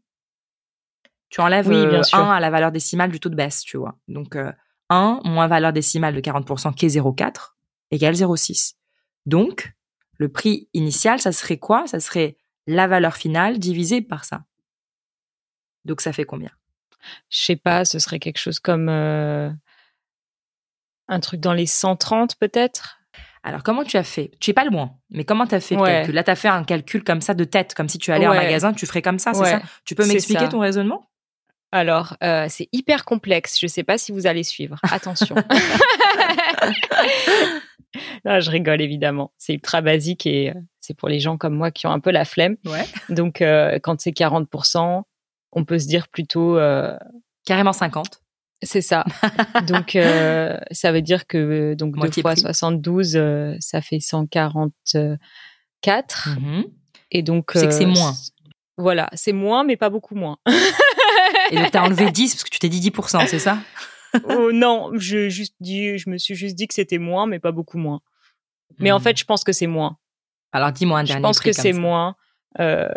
Tu 1.28 1.40
enlèves 1.40 1.68
Oui, 1.68 1.86
bien 1.86 2.00
euh, 2.00 2.02
sûr. 2.02 2.18
1 2.18 2.32
à 2.32 2.40
la 2.40 2.50
valeur 2.50 2.72
décimale 2.72 3.10
du 3.10 3.20
taux 3.20 3.28
de 3.28 3.36
baisse, 3.36 3.60
tu 3.62 3.76
vois. 3.76 3.96
Donc 4.08 4.34
euh, 4.36 4.50
1 4.88 5.20
moins 5.24 5.46
valeur 5.46 5.72
décimale 5.72 6.14
de 6.14 6.20
40% 6.20 6.72
qui 6.74 6.86
est 6.86 6.88
0,4 6.88 7.56
égale 7.90 8.14
0,6. 8.14 8.74
Donc 9.26 9.72
le 10.18 10.28
prix 10.28 10.68
initial, 10.74 11.20
ça 11.20 11.32
serait 11.32 11.58
quoi? 11.58 11.86
Ça 11.86 12.00
serait 12.00 12.36
la 12.66 12.86
valeur 12.86 13.16
finale 13.16 13.58
divisée 13.58 14.02
par 14.02 14.24
ça. 14.24 14.44
Donc 15.84 16.00
ça 16.00 16.12
fait 16.12 16.24
combien? 16.24 16.50
Je 17.30 17.38
sais 17.44 17.56
pas, 17.56 17.84
ce 17.86 17.98
serait 17.98 18.18
quelque 18.18 18.38
chose 18.38 18.58
comme 18.58 18.88
euh, 18.90 19.50
un 21.08 21.20
truc 21.20 21.40
dans 21.40 21.54
les 21.54 21.66
130 21.66 22.36
peut-être? 22.36 22.98
Alors 23.42 23.62
comment 23.62 23.84
tu 23.84 23.96
as 23.96 24.04
fait? 24.04 24.32
Tu 24.40 24.50
es 24.50 24.54
pas 24.54 24.66
loin, 24.66 24.98
mais 25.08 25.24
comment 25.24 25.46
tu 25.46 25.54
as 25.54 25.60
fait 25.60 25.76
le 25.76 25.82
calcul? 25.82 26.14
Là, 26.14 26.22
tu 26.22 26.30
as 26.30 26.36
fait 26.36 26.48
un 26.48 26.64
calcul 26.64 27.02
comme 27.02 27.22
ça 27.22 27.32
de 27.32 27.44
tête, 27.44 27.72
comme 27.74 27.88
si 27.88 27.96
tu 27.96 28.12
allais 28.12 28.26
en 28.26 28.32
Ouais. 28.32 28.36
magasin, 28.36 28.74
tu 28.74 28.84
ferais 28.84 29.00
comme 29.00 29.18
ça, 29.18 29.32
c'est 29.32 29.40
Ouais, 29.40 29.50
ça? 29.50 29.62
Tu 29.86 29.94
peux 29.94 30.06
m'expliquer 30.06 30.50
ton 30.50 30.58
raisonnement? 30.58 31.06
Alors, 31.72 32.16
euh, 32.22 32.46
c'est 32.50 32.68
hyper 32.72 33.04
complexe. 33.04 33.58
Je 33.58 33.68
sais 33.68 33.84
pas 33.84 33.96
si 33.96 34.10
vous 34.12 34.26
allez 34.26 34.42
suivre. 34.42 34.76
Attention. 34.82 35.36
non, 38.24 38.40
je 38.40 38.50
rigole 38.50 38.80
évidemment. 38.80 39.32
C'est 39.38 39.54
ultra 39.54 39.80
basique 39.80 40.26
et 40.26 40.50
euh, 40.50 40.54
c'est 40.80 40.94
pour 40.94 41.08
les 41.08 41.20
gens 41.20 41.36
comme 41.36 41.54
moi 41.54 41.70
qui 41.70 41.86
ont 41.86 41.92
un 41.92 42.00
peu 42.00 42.10
la 42.10 42.24
flemme. 42.24 42.56
Ouais. 42.64 42.84
Donc, 43.14 43.42
euh, 43.42 43.78
quand 43.82 44.00
c'est 44.00 44.10
40%, 44.10 45.02
on 45.52 45.64
peut 45.64 45.78
se 45.78 45.86
dire 45.86 46.08
plutôt, 46.08 46.58
euh, 46.58 46.96
Carrément 47.46 47.72
50. 47.72 48.20
c'est 48.62 48.82
ça. 48.82 49.04
donc, 49.66 49.96
euh, 49.96 50.56
ça 50.70 50.92
veut 50.92 51.00
dire 51.02 51.26
que 51.26 51.74
donc 51.74 51.98
deux 51.98 52.10
fois 52.20 52.32
prix. 52.34 52.42
72, 52.42 53.16
euh, 53.16 53.56
ça 53.58 53.80
fait 53.80 53.98
144. 53.98 56.28
Mhm. 56.38 56.64
Et 57.10 57.22
donc, 57.22 57.50
C'est 57.54 57.66
que 57.66 57.72
c'est 57.72 57.86
moins. 57.86 58.12
Voilà, 58.76 59.08
c'est 59.14 59.32
moins, 59.32 59.64
mais 59.64 59.76
pas 59.76 59.90
beaucoup 59.90 60.14
moins. 60.14 60.36
Et 61.50 61.56
donc, 61.56 61.72
tu 61.72 61.78
as 61.78 61.82
enlevé 61.82 62.10
10 62.10 62.34
parce 62.34 62.44
que 62.44 62.50
tu 62.50 62.58
t'es 62.60 62.68
dit 62.68 62.90
10%, 62.90 63.26
c'est 63.26 63.40
ça? 63.40 63.58
Oh, 64.24 64.52
non, 64.52 64.90
je 64.94 65.28
juste 65.28 65.54
dit, 65.60 65.98
je 65.98 66.10
me 66.10 66.18
suis 66.18 66.34
juste 66.34 66.56
dit 66.56 66.66
que 66.66 66.74
c'était 66.74 66.98
moins, 66.98 67.26
mais 67.26 67.38
pas 67.38 67.52
beaucoup 67.52 67.78
moins. 67.78 68.00
Mais 68.78 68.90
en 68.92 68.96
Mhm. 68.98 69.02
fait, 69.02 69.16
je 69.18 69.24
pense 69.24 69.44
que 69.44 69.52
c'est 69.52 69.66
moins. 69.66 69.96
Alors, 70.52 70.72
dis-moi 70.72 70.98
un 71.00 71.02
Je 71.04 71.08
dernier 71.08 71.22
pense 71.22 71.38
prix 71.38 71.50
que 71.50 71.56
c'est 71.56 71.72
moins. 71.72 72.14
Euh, 72.58 72.88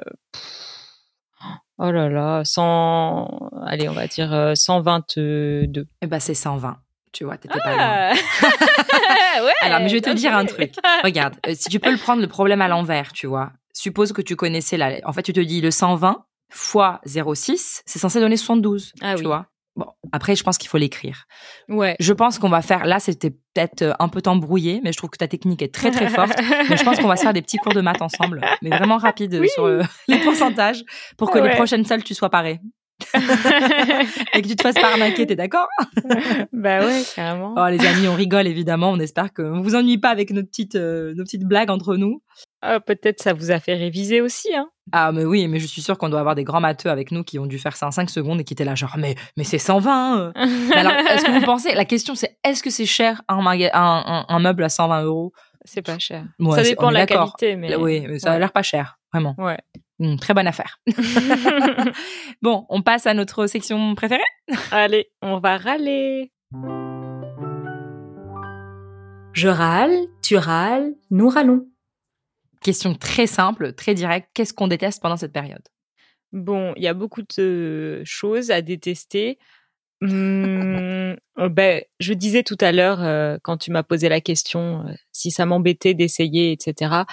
oh 1.77 1.91
là 1.91 2.09
là, 2.09 2.41
100. 2.43 3.49
Allez, 3.65 3.89
on 3.89 3.93
va 3.93 4.07
dire 4.07 4.33
euh, 4.33 4.55
122. 4.55 5.85
Eh 6.01 6.07
ben, 6.07 6.19
c'est 6.19 6.33
120. 6.33 6.77
Tu 7.11 7.25
vois, 7.25 7.37
t'étais 7.37 7.59
pas 7.59 7.75
loin. 7.75 7.77
Ah 7.79 8.13
ouais, 9.43 9.51
Alors, 9.61 9.79
mais 9.81 9.89
je 9.89 9.93
vais 9.95 10.01
te 10.01 10.09
dire 10.09 10.35
un 10.35 10.45
truc. 10.45 10.73
Regarde, 11.03 11.35
euh, 11.47 11.53
si 11.55 11.69
tu 11.69 11.79
peux 11.79 11.91
le 11.91 11.97
prendre 11.97 12.21
le 12.21 12.27
problème 12.27 12.61
à 12.61 12.67
l'envers, 12.67 13.13
tu 13.13 13.27
vois. 13.27 13.51
Suppose 13.71 14.13
que 14.13 14.21
tu 14.23 14.35
connaissais 14.35 14.77
la. 14.77 14.97
En 15.05 15.13
fait, 15.13 15.21
tu 15.21 15.33
te 15.33 15.39
dis 15.39 15.61
le 15.61 15.69
120 15.71 16.25
fois 16.49 17.01
0,6, 17.05 17.81
c'est 17.85 17.99
censé 17.99 18.19
donner 18.19 18.37
72. 18.37 18.93
Ah 19.01 19.13
tu 19.13 19.19
oui. 19.21 19.25
vois. 19.27 19.45
Bon, 19.75 19.87
après, 20.11 20.35
je 20.35 20.43
pense 20.43 20.57
qu'il 20.59 20.69
faut 20.69 20.77
l'écrire. 20.77 21.25
Ouais. 21.67 21.95
Je 21.99 22.13
pense 22.13 22.37
qu'on 22.37 22.49
va 22.49 22.61
faire. 22.61 22.85
Là, 22.85 22.99
c'était 22.99 23.31
peut-être 23.31 23.81
euh, 23.81 23.93
un 23.99 24.07
peu 24.07 24.21
t'embrouillé, 24.21 24.81
mais 24.83 24.91
je 24.91 24.97
trouve 24.97 25.09
que 25.09 25.17
ta 25.17 25.27
technique 25.27 25.63
est 25.63 25.73
très 25.73 25.89
très 25.89 26.09
forte. 26.09 26.37
Mais 26.69 26.77
je 26.77 26.83
pense 26.83 26.99
qu'on 26.99 27.07
va 27.07 27.15
se 27.15 27.23
faire 27.23 27.33
des 27.33 27.41
petits 27.41 27.57
cours 27.57 27.73
de 27.73 27.81
maths 27.81 28.01
ensemble, 28.01 28.41
mais 28.61 28.69
vraiment 28.69 28.97
rapide 28.97 29.35
Oui. 29.41 29.49
sur 29.49 29.65
euh, 29.65 29.81
les 30.07 30.19
pourcentages 30.19 30.83
pour 31.17 31.31
que 31.31 31.39
les 31.39 31.55
prochaines 31.55 31.85
soldes, 31.85 32.03
tu 32.03 32.13
sois 32.13 32.29
paré 32.29 32.59
et 33.13 34.41
que 34.41 34.47
tu 34.47 34.55
te 34.55 34.61
fasses 34.63 34.75
pas 34.75 34.91
arnaquer, 34.91 35.25
t'es 35.27 35.35
d'accord? 35.35 35.67
Bah 36.51 36.79
ouais, 36.85 37.01
carrément. 37.15 37.53
Oh 37.57 37.67
les 37.69 37.85
amis, 37.85 38.07
on 38.07 38.15
rigole 38.15 38.47
évidemment, 38.47 38.91
on 38.91 38.99
espère 38.99 39.33
qu'on 39.33 39.61
vous 39.61 39.75
ennuie 39.75 39.97
pas 39.97 40.09
avec 40.09 40.31
nos 40.31 40.43
petites, 40.43 40.75
euh, 40.75 41.13
nos 41.15 41.23
petites 41.23 41.43
blagues 41.45 41.69
entre 41.69 41.95
nous. 41.95 42.21
Ah, 42.61 42.79
Peut-être 42.79 43.21
ça 43.21 43.33
vous 43.33 43.51
a 43.51 43.59
fait 43.59 43.73
réviser 43.75 44.21
aussi. 44.21 44.53
Hein. 44.55 44.69
Ah 44.91 45.11
mais 45.11 45.25
oui, 45.25 45.47
mais 45.47 45.59
je 45.59 45.67
suis 45.67 45.81
sûre 45.81 45.97
qu'on 45.97 46.09
doit 46.09 46.19
avoir 46.19 46.35
des 46.35 46.43
grands 46.43 46.61
matheux 46.61 46.89
avec 46.89 47.11
nous 47.11 47.23
qui 47.23 47.37
ont 47.39 47.45
dû 47.45 47.59
faire 47.59 47.75
ça 47.75 47.87
en 47.87 47.91
5 47.91 48.09
secondes 48.09 48.39
et 48.39 48.43
qui 48.43 48.53
étaient 48.53 48.65
là 48.65 48.75
genre 48.75 48.95
mais, 48.97 49.15
mais 49.37 49.43
c'est 49.43 49.57
120 49.57 50.19
euh. 50.19 50.31
Mais 50.69 50.75
alors, 50.75 50.93
est-ce 50.93 51.25
que 51.25 51.31
vous 51.31 51.45
pensez, 51.45 51.73
la 51.73 51.85
question 51.85 52.15
c'est 52.15 52.37
est-ce 52.43 52.63
que 52.63 52.69
c'est 52.69 52.85
cher 52.85 53.21
un, 53.27 53.41
maga- 53.41 53.71
un, 53.73 54.03
un, 54.05 54.25
un 54.27 54.39
meuble 54.39 54.63
à 54.63 54.69
120 54.69 55.03
euros? 55.03 55.33
C'est 55.65 55.81
pas 55.81 55.97
cher. 55.99 56.23
Ouais, 56.39 56.57
ça 56.57 56.63
dépend 56.63 56.87
on 56.87 56.89
de 56.89 56.95
la 56.95 57.05
qualité, 57.05 57.55
mais. 57.55 57.73
Oui, 57.77 58.01
mais 58.07 58.19
ça 58.19 58.33
a 58.33 58.39
l'air 58.39 58.51
pas 58.51 58.63
cher, 58.63 58.97
vraiment. 59.13 59.33
Ouais. 59.37 59.57
Très 60.19 60.33
bonne 60.33 60.47
affaire. 60.47 60.79
Bon, 62.41 62.65
on 62.69 62.81
passe 62.81 63.05
à 63.07 63.13
notre 63.13 63.47
section 63.47 63.95
préférée 63.95 64.23
Allez, 64.71 65.07
on 65.21 65.39
va 65.39 65.57
râler. 65.57 66.31
Je 69.33 69.47
râle, 69.47 69.95
tu 70.21 70.37
râles, 70.37 70.93
nous 71.09 71.29
râlons. 71.29 71.67
Question 72.61 72.95
très 72.95 73.27
simple, 73.27 73.73
très 73.73 73.93
directe. 73.93 74.29
Qu'est-ce 74.33 74.53
qu'on 74.53 74.67
déteste 74.67 75.01
pendant 75.01 75.17
cette 75.17 75.33
période? 75.33 75.63
Bon, 76.31 76.73
il 76.75 76.83
y 76.83 76.87
a 76.87 76.93
beaucoup 76.93 77.21
de 77.37 78.01
choses 78.03 78.51
à 78.51 78.61
détester. 78.61 79.37
Hum, 80.03 81.15
euh, 81.39 81.49
ben, 81.49 81.81
je 82.01 82.13
disais 82.13 82.43
tout 82.43 82.57
à 82.59 82.73
l'heure, 82.73 83.01
euh, 83.01 83.37
quand 83.41 83.55
tu 83.57 83.71
m'as 83.71 83.83
posé 83.83 84.09
la 84.09 84.19
question, 84.19 84.85
euh, 84.85 84.93
si 85.13 85.31
ça 85.31 85.45
m'embêtait 85.45 85.93
d'essayer, 85.93 86.51
etc. 86.51 87.03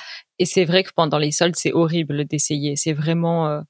Et 0.40 0.44
c'est 0.44 0.64
vrai 0.64 0.82
que 0.82 0.90
pendant 0.94 1.18
les 1.18 1.30
soldes, 1.30 1.54
c'est 1.54 1.72
horrible 1.72 2.24
d'essayer. 2.24 2.74
C'est 2.74 2.92
vraiment, 2.92 3.46
euh, 3.48 3.60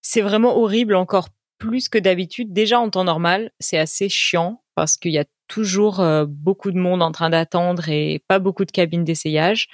c'est 0.00 0.20
vraiment 0.20 0.56
horrible, 0.56 0.94
encore 0.94 1.28
plus 1.58 1.88
que 1.88 1.98
d'habitude. 1.98 2.52
Déjà 2.52 2.78
en 2.78 2.88
temps 2.88 3.02
normal, 3.02 3.50
c'est 3.58 3.78
assez 3.78 4.08
chiant 4.08 4.62
parce 4.76 4.96
qu'il 4.96 5.12
y 5.12 5.18
a 5.18 5.24
toujours 5.48 6.02
beaucoup 6.26 6.70
de 6.72 6.78
monde 6.78 7.02
en 7.02 7.12
train 7.12 7.30
d'attendre 7.30 7.88
et 7.88 8.22
pas 8.28 8.38
beaucoup 8.38 8.64
de 8.64 8.72
cabines 8.72 9.04
d'essayage 9.04 9.68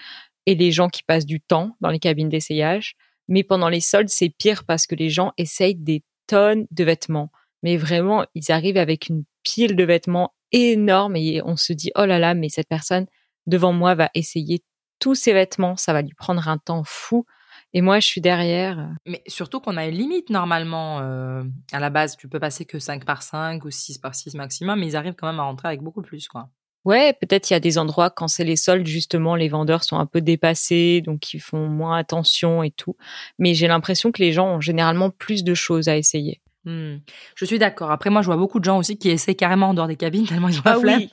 et 0.47 0.55
les 0.55 0.73
gens 0.73 0.89
qui 0.89 1.03
passent 1.03 1.27
du 1.27 1.41
temps 1.41 1.77
dans 1.81 1.91
les 1.91 1.99
cabines 1.99 2.29
d'essayage. 2.29 2.97
Mais 3.29 3.45
pendant 3.45 3.69
les 3.69 3.81
soldes, 3.81 4.09
c'est 4.09 4.29
pire 4.29 4.65
parce 4.65 4.87
que 4.87 4.95
les 4.95 5.11
gens 5.11 5.33
essayent 5.39 5.77
des 5.77 6.03
tonnes 6.27 6.67
de 6.71 6.85
vêtements. 6.85 7.31
Mais 7.63 7.77
vraiment, 7.77 8.25
ils 8.35 8.51
arrivent 8.51 8.77
avec 8.77 9.09
une 9.09 9.25
pile 9.43 9.77
de 9.77 9.85
vêtements 9.85 10.35
énorme 10.53 11.17
et 11.17 11.43
on 11.45 11.57
se 11.57 11.73
dit, 11.73 11.91
oh 11.97 12.05
là 12.05 12.19
là, 12.19 12.35
mais 12.35 12.49
cette 12.49 12.69
personne 12.69 13.07
devant 13.47 13.73
moi 13.73 13.95
va 13.95 14.11
essayer 14.15 14.63
tous 14.99 15.15
ses 15.15 15.33
vêtements. 15.33 15.77
Ça 15.77 15.93
va 15.93 16.03
lui 16.03 16.15
prendre 16.15 16.47
un 16.49 16.59
temps 16.59 16.83
fou. 16.85 17.27
Et 17.73 17.83
moi, 17.83 18.01
je 18.01 18.07
suis 18.07 18.21
derrière. 18.21 18.91
Mais 19.07 19.23
surtout 19.27 19.61
qu'on 19.61 19.77
a 19.77 19.87
une 19.87 19.95
limite 19.95 20.31
normalement. 20.31 21.01
euh, 21.01 21.43
à 21.73 21.79
la 21.79 21.91
base, 21.91 22.17
tu 22.17 22.29
peux 22.29 22.41
passer 22.41 22.65
que 22.65 22.79
5 22.79 23.05
par 23.05 23.23
5 23.23 23.65
ou 23.65 23.71
6 23.71 23.99
par 23.99 24.15
6 24.15 24.35
maximum, 24.35 24.81
mais 24.81 24.89
ils 24.89 24.97
arrivent 24.97 25.15
quand 25.15 25.29
même 25.29 25.41
à 25.41 25.45
rentrer 25.45 25.69
avec 25.69 25.83
beaucoup 25.83 26.03
plus. 26.03 26.27
quoi. 26.29 26.49
Ouais, 26.85 27.13
peut-être 27.13 27.51
il 27.51 27.53
y 27.53 27.57
a 27.57 27.61
des 27.61 27.77
endroits 27.77 28.09
quand 28.09 28.27
c'est 28.27 28.45
les 28.45 28.57
soldes 28.57 28.87
justement 28.87 29.37
les 29.37 29.51
vendeurs 29.51 29.85
sont 29.85 29.99
un 29.99 30.07
peu 30.07 30.23
dépassés 30.23 31.03
donc 31.03 31.35
ils 31.35 31.41
font 31.41 31.69
moins 31.69 31.99
attention 31.99 32.63
et 32.63 32.71
tout. 32.71 32.97
Mais 33.39 33.53
j'ai 33.53 33.69
l'impression 33.69 34.13
que 34.13 34.23
les 34.23 34.33
gens 34.33 34.57
ont 34.57 34.61
généralement 34.63 35.11
plus 35.11 35.45
de 35.45 35.53
choses 35.53 35.89
à 35.89 35.99
essayer. 35.99 36.41
Hmm. 36.65 36.97
Je 37.37 37.45
suis 37.45 37.59
d'accord. 37.59 37.91
Après, 37.91 38.11
moi, 38.11 38.21
je 38.23 38.27
vois 38.27 38.37
beaucoup 38.37 38.59
de 38.61 38.65
gens 38.65 38.79
aussi 38.79 38.99
qui 38.99 39.09
essaient 39.11 39.35
carrément 39.35 39.71
en 39.71 39.75
dehors 39.75 39.87
des 39.89 39.97
cabines 39.97 40.27
tellement 40.29 40.49
ils 40.49 40.59
ont 40.59 40.63
la 40.65 40.73
Ah 40.73 40.81
flemme. 40.81 40.99
oui. 41.01 41.11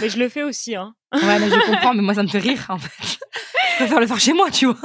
mais 0.00 0.08
je 0.08 0.18
le 0.18 0.28
fais 0.28 0.42
aussi, 0.42 0.76
hein. 0.76 0.94
Ouais, 1.12 1.38
mais 1.38 1.48
je 1.50 1.66
comprends, 1.70 1.94
mais 1.94 2.02
moi, 2.02 2.14
ça 2.14 2.22
me 2.22 2.28
fait 2.28 2.38
rire, 2.38 2.64
en 2.68 2.78
fait. 2.78 3.18
Je 3.72 3.76
préfère 3.76 4.00
le 4.00 4.06
faire 4.06 4.20
chez 4.20 4.32
moi, 4.32 4.50
tu 4.50 4.66
vois. 4.66 4.76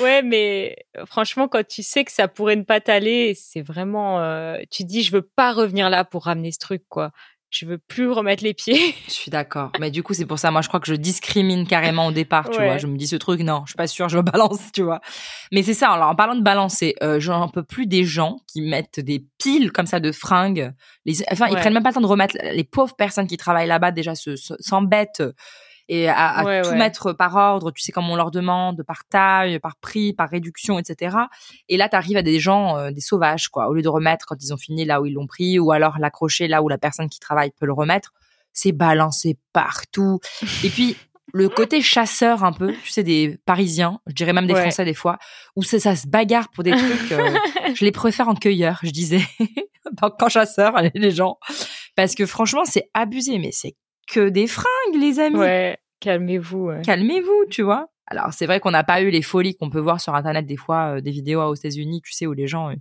Ouais, 0.00 0.22
mais 0.22 0.76
euh, 0.96 1.04
franchement, 1.06 1.48
quand 1.48 1.66
tu 1.66 1.82
sais 1.82 2.04
que 2.04 2.12
ça 2.12 2.26
pourrait 2.28 2.56
ne 2.56 2.62
pas 2.62 2.80
t'aller, 2.80 3.34
c'est 3.38 3.60
vraiment. 3.62 4.20
euh, 4.20 4.56
tu 4.70 4.84
dis, 4.84 5.02
je 5.02 5.12
veux 5.12 5.22
pas 5.22 5.52
revenir 5.52 5.90
là 5.90 6.04
pour 6.04 6.24
ramener 6.24 6.50
ce 6.52 6.58
truc, 6.58 6.82
quoi. 6.88 7.10
Je 7.50 7.64
veux 7.64 7.78
plus 7.78 8.10
remettre 8.10 8.42
les 8.42 8.54
pieds. 8.54 8.94
Je 9.06 9.12
suis 9.12 9.30
d'accord. 9.30 9.70
Mais 9.78 9.90
du 9.90 10.02
coup, 10.02 10.14
c'est 10.14 10.26
pour 10.26 10.38
ça, 10.38 10.50
moi, 10.50 10.60
je 10.62 10.68
crois 10.68 10.80
que 10.80 10.88
je 10.88 10.94
discrimine 10.94 11.66
carrément 11.66 12.06
au 12.08 12.12
départ, 12.12 12.50
tu 12.50 12.58
Ouais. 12.58 12.66
vois. 12.66 12.78
Je 12.78 12.86
me 12.86 12.96
dis 12.96 13.06
ce 13.06 13.16
truc, 13.16 13.40
non, 13.40 13.62
je 13.64 13.70
suis 13.70 13.76
pas 13.76 13.86
sûre, 13.86 14.08
je 14.08 14.18
balance, 14.18 14.72
tu 14.72 14.82
vois. 14.82 15.00
Mais 15.52 15.62
c'est 15.62 15.72
ça, 15.74 15.90
alors 15.90 16.08
en 16.08 16.14
parlant 16.16 16.34
de 16.34 16.42
balancer, 16.42 16.96
euh, 17.02 17.20
j'en 17.20 17.48
peux 17.48 17.62
plus 17.62 17.86
des 17.86 18.04
gens 18.04 18.38
qui 18.52 18.60
mettent 18.62 19.00
des 19.00 19.24
piles 19.38 19.70
comme 19.72 19.86
ça 19.86 20.00
de 20.00 20.10
fringues. 20.12 20.72
Les, 21.04 21.22
enfin, 21.30 21.46
ils 21.48 21.56
prennent 21.56 21.72
même 21.74 21.82
pas 21.84 21.90
le 21.90 21.94
temps 21.94 22.00
de 22.00 22.06
remettre. 22.06 22.36
Les 22.52 22.64
pauvres 22.64 22.96
personnes 22.96 23.26
qui 23.28 23.36
travaillent 23.36 23.68
là-bas 23.68 23.92
déjà 23.92 24.14
se, 24.14 24.34
se- 24.36 24.54
s'embêtent 24.58 25.22
et 25.88 26.08
à, 26.08 26.28
à 26.28 26.44
Ouais, 26.44 26.62
tout 26.62 26.70
ouais. 26.70 26.76
mettre 26.76 27.12
par 27.12 27.34
ordre, 27.36 27.70
tu 27.70 27.80
sais, 27.82 27.92
comme 27.92 28.08
on 28.10 28.16
leur 28.16 28.30
demande, 28.30 28.82
par 28.82 29.04
taille, 29.08 29.58
par 29.60 29.76
prix, 29.76 30.12
par 30.12 30.28
réduction, 30.28 30.78
etc. 30.78 31.16
Et 31.68 31.76
là, 31.76 31.88
tu 31.88 31.96
arrives 31.96 32.16
à 32.16 32.22
des 32.22 32.40
gens, 32.40 32.76
euh, 32.76 32.90
des 32.90 33.00
sauvages, 33.00 33.48
quoi. 33.48 33.68
Au 33.68 33.74
lieu 33.74 33.82
de 33.82 33.88
remettre 33.88 34.26
quand 34.26 34.36
ils 34.42 34.52
ont 34.52 34.56
fini 34.56 34.84
là 34.84 35.00
où 35.00 35.06
ils 35.06 35.12
l'ont 35.14 35.26
pris, 35.26 35.58
ou 35.58 35.70
alors 35.72 35.98
l'accrocher 35.98 36.48
là 36.48 36.62
où 36.62 36.68
la 36.68 36.78
personne 36.78 37.08
qui 37.08 37.20
travaille 37.20 37.50
peut 37.52 37.66
le 37.66 37.72
remettre, 37.72 38.12
c'est 38.52 38.72
balancé 38.72 39.38
partout. 39.52 40.18
Et 40.64 40.68
puis, 40.70 40.96
le 41.32 41.48
côté 41.48 41.82
chasseur 41.82 42.44
un 42.44 42.52
peu, 42.52 42.72
tu 42.84 42.90
sais, 42.90 43.02
des 43.02 43.38
Parisiens, 43.44 44.00
je 44.06 44.14
dirais 44.14 44.32
même 44.32 44.46
des 44.46 44.54
Ouais. 44.54 44.62
Français 44.62 44.84
des 44.84 44.94
fois, 44.94 45.18
où 45.56 45.62
c'est 45.62 45.80
ça 45.80 45.94
se 45.96 46.06
bagarre 46.06 46.48
pour 46.50 46.64
des 46.64 46.70
trucs. 46.76 47.12
euh, 47.12 47.34
je 47.74 47.84
les 47.84 47.92
préfère 47.92 48.28
en 48.28 48.34
cueilleur, 48.34 48.78
je 48.82 48.90
disais, 48.90 49.20
Pas 50.00 50.10
qu'en 50.10 50.28
chasseur, 50.28 50.74
les 50.94 51.10
gens. 51.12 51.38
Parce 51.94 52.14
que 52.14 52.26
franchement, 52.26 52.64
c'est 52.64 52.88
abusé, 52.94 53.38
mais 53.38 53.50
c'est 53.52 53.76
que 54.06 54.28
des 54.28 54.46
fringues, 54.46 54.94
les 54.98 55.18
amis. 55.20 55.36
Ouais, 55.38 55.78
calmez-vous. 56.00 56.66
ouais. 56.66 56.82
Calmez-vous, 56.82 57.44
tu 57.50 57.62
vois. 57.62 57.88
Alors, 58.08 58.32
c'est 58.32 58.46
vrai 58.46 58.60
qu'on 58.60 58.70
n'a 58.70 58.84
pas 58.84 59.02
eu 59.02 59.10
les 59.10 59.22
folies 59.22 59.56
qu'on 59.56 59.68
peut 59.68 59.80
voir 59.80 60.00
sur 60.00 60.14
Internet 60.14 60.46
des 60.46 60.56
fois, 60.56 60.96
euh, 60.96 61.00
des 61.00 61.10
vidéos 61.10 61.42
aux 61.42 61.54
États-Unis, 61.56 62.02
tu 62.04 62.12
sais, 62.12 62.24
où 62.26 62.32
les 62.32 62.46
gens 62.46 62.70
euh, 62.70 62.74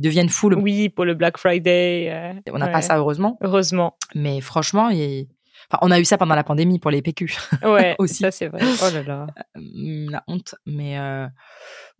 deviennent 0.00 0.28
fous. 0.28 0.48
le- 0.48 0.56
Oui, 0.56 0.88
pour 0.88 1.04
le 1.04 1.14
Black 1.14 1.38
Friday. 1.38 2.10
euh, 2.10 2.32
On 2.52 2.58
n'a 2.58 2.66
ouais. 2.66 2.72
pas 2.72 2.82
ça, 2.82 2.98
heureusement. 2.98 3.38
Heureusement. 3.42 3.96
Mais 4.16 4.40
franchement, 4.40 4.86
enfin, 4.86 5.78
on 5.82 5.90
a 5.92 6.00
eu 6.00 6.04
ça 6.04 6.18
pendant 6.18 6.34
la 6.34 6.42
pandémie 6.42 6.80
pour 6.80 6.90
les 6.90 7.00
PQ. 7.00 7.32
Ouais, 7.62 7.94
Aussi. 8.00 8.14
ça 8.24 8.32
c'est 8.32 8.48
vrai. 8.48 8.60
Oh 8.82 8.88
là 8.92 9.02
là. 9.04 9.26
La 9.54 10.24
honte. 10.26 10.56
Mais 10.66 10.98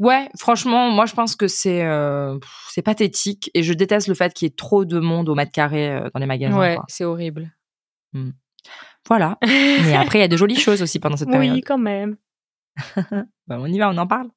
ouais, 0.00 0.28
franchement, 0.36 0.90
moi, 0.90 1.06
je 1.06 1.14
pense 1.14 1.36
que 1.36 1.46
c'est 1.46 1.84
c'est 2.70 2.82
pathétique. 2.82 3.48
Et 3.54 3.62
je 3.62 3.74
déteste 3.74 4.08
le 4.08 4.14
fait 4.14 4.34
qu'il 4.34 4.46
y 4.46 4.50
ait 4.50 4.54
trop 4.56 4.84
de 4.84 4.98
monde 4.98 5.28
au 5.28 5.36
mètre 5.36 5.52
carré 5.52 6.00
dans 6.12 6.18
les 6.18 6.26
magasins. 6.26 6.58
Ouais, 6.58 6.78
c'est 6.88 7.04
horrible. 7.04 7.52
Voilà. 9.08 9.38
Mais 9.46 9.94
après, 9.94 10.18
il 10.18 10.22
y 10.22 10.24
a 10.24 10.28
de 10.28 10.36
jolies 10.36 10.56
choses 10.58 10.82
aussi 10.82 10.98
pendant 10.98 11.16
cette 11.16 11.28
période. 11.30 11.54
Oui, 11.54 11.60
quand 11.62 11.78
même. 11.78 12.16
Bah, 13.48 13.56
on 13.60 13.66
y 13.66 13.78
va, 13.78 13.90
on 13.90 13.96
en 13.98 14.06
parle. 14.06 14.28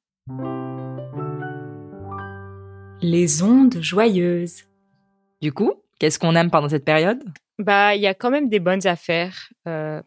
Les 3.02 3.42
ondes 3.42 3.78
joyeuses. 3.80 4.64
Du 5.40 5.52
coup, 5.52 5.72
qu'est-ce 5.98 6.18
qu'on 6.18 6.34
aime 6.34 6.50
pendant 6.50 6.68
cette 6.68 6.84
période? 6.84 7.22
Bah, 7.58 7.94
il 7.94 8.02
y 8.02 8.06
a 8.06 8.14
quand 8.14 8.30
même 8.30 8.48
des 8.48 8.58
bonnes 8.60 8.86
affaires. 8.86 9.50
Euh, 9.68 10.02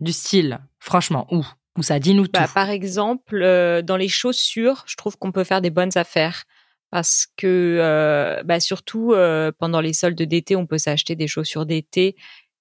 Du 0.00 0.12
style, 0.12 0.58
franchement, 0.78 1.26
où? 1.30 1.46
Où 1.78 1.82
ça 1.82 1.98
dit 1.98 2.14
nous 2.14 2.26
tout? 2.26 2.32
bah, 2.40 2.48
par 2.52 2.68
exemple, 2.70 3.40
euh, 3.42 3.80
dans 3.82 3.96
les 3.96 4.08
chaussures, 4.08 4.84
je 4.86 4.96
trouve 4.96 5.16
qu'on 5.16 5.32
peut 5.32 5.44
faire 5.44 5.60
des 5.60 5.70
bonnes 5.70 5.96
affaires. 5.96 6.44
Parce 6.90 7.26
que, 7.38 7.78
euh, 7.80 8.42
bah, 8.42 8.60
surtout 8.60 9.12
euh, 9.12 9.50
pendant 9.58 9.80
les 9.80 9.94
soldes 9.94 10.20
d'été, 10.20 10.56
on 10.56 10.66
peut 10.66 10.76
s'acheter 10.78 11.16
des 11.16 11.26
chaussures 11.28 11.64
d'été 11.64 12.16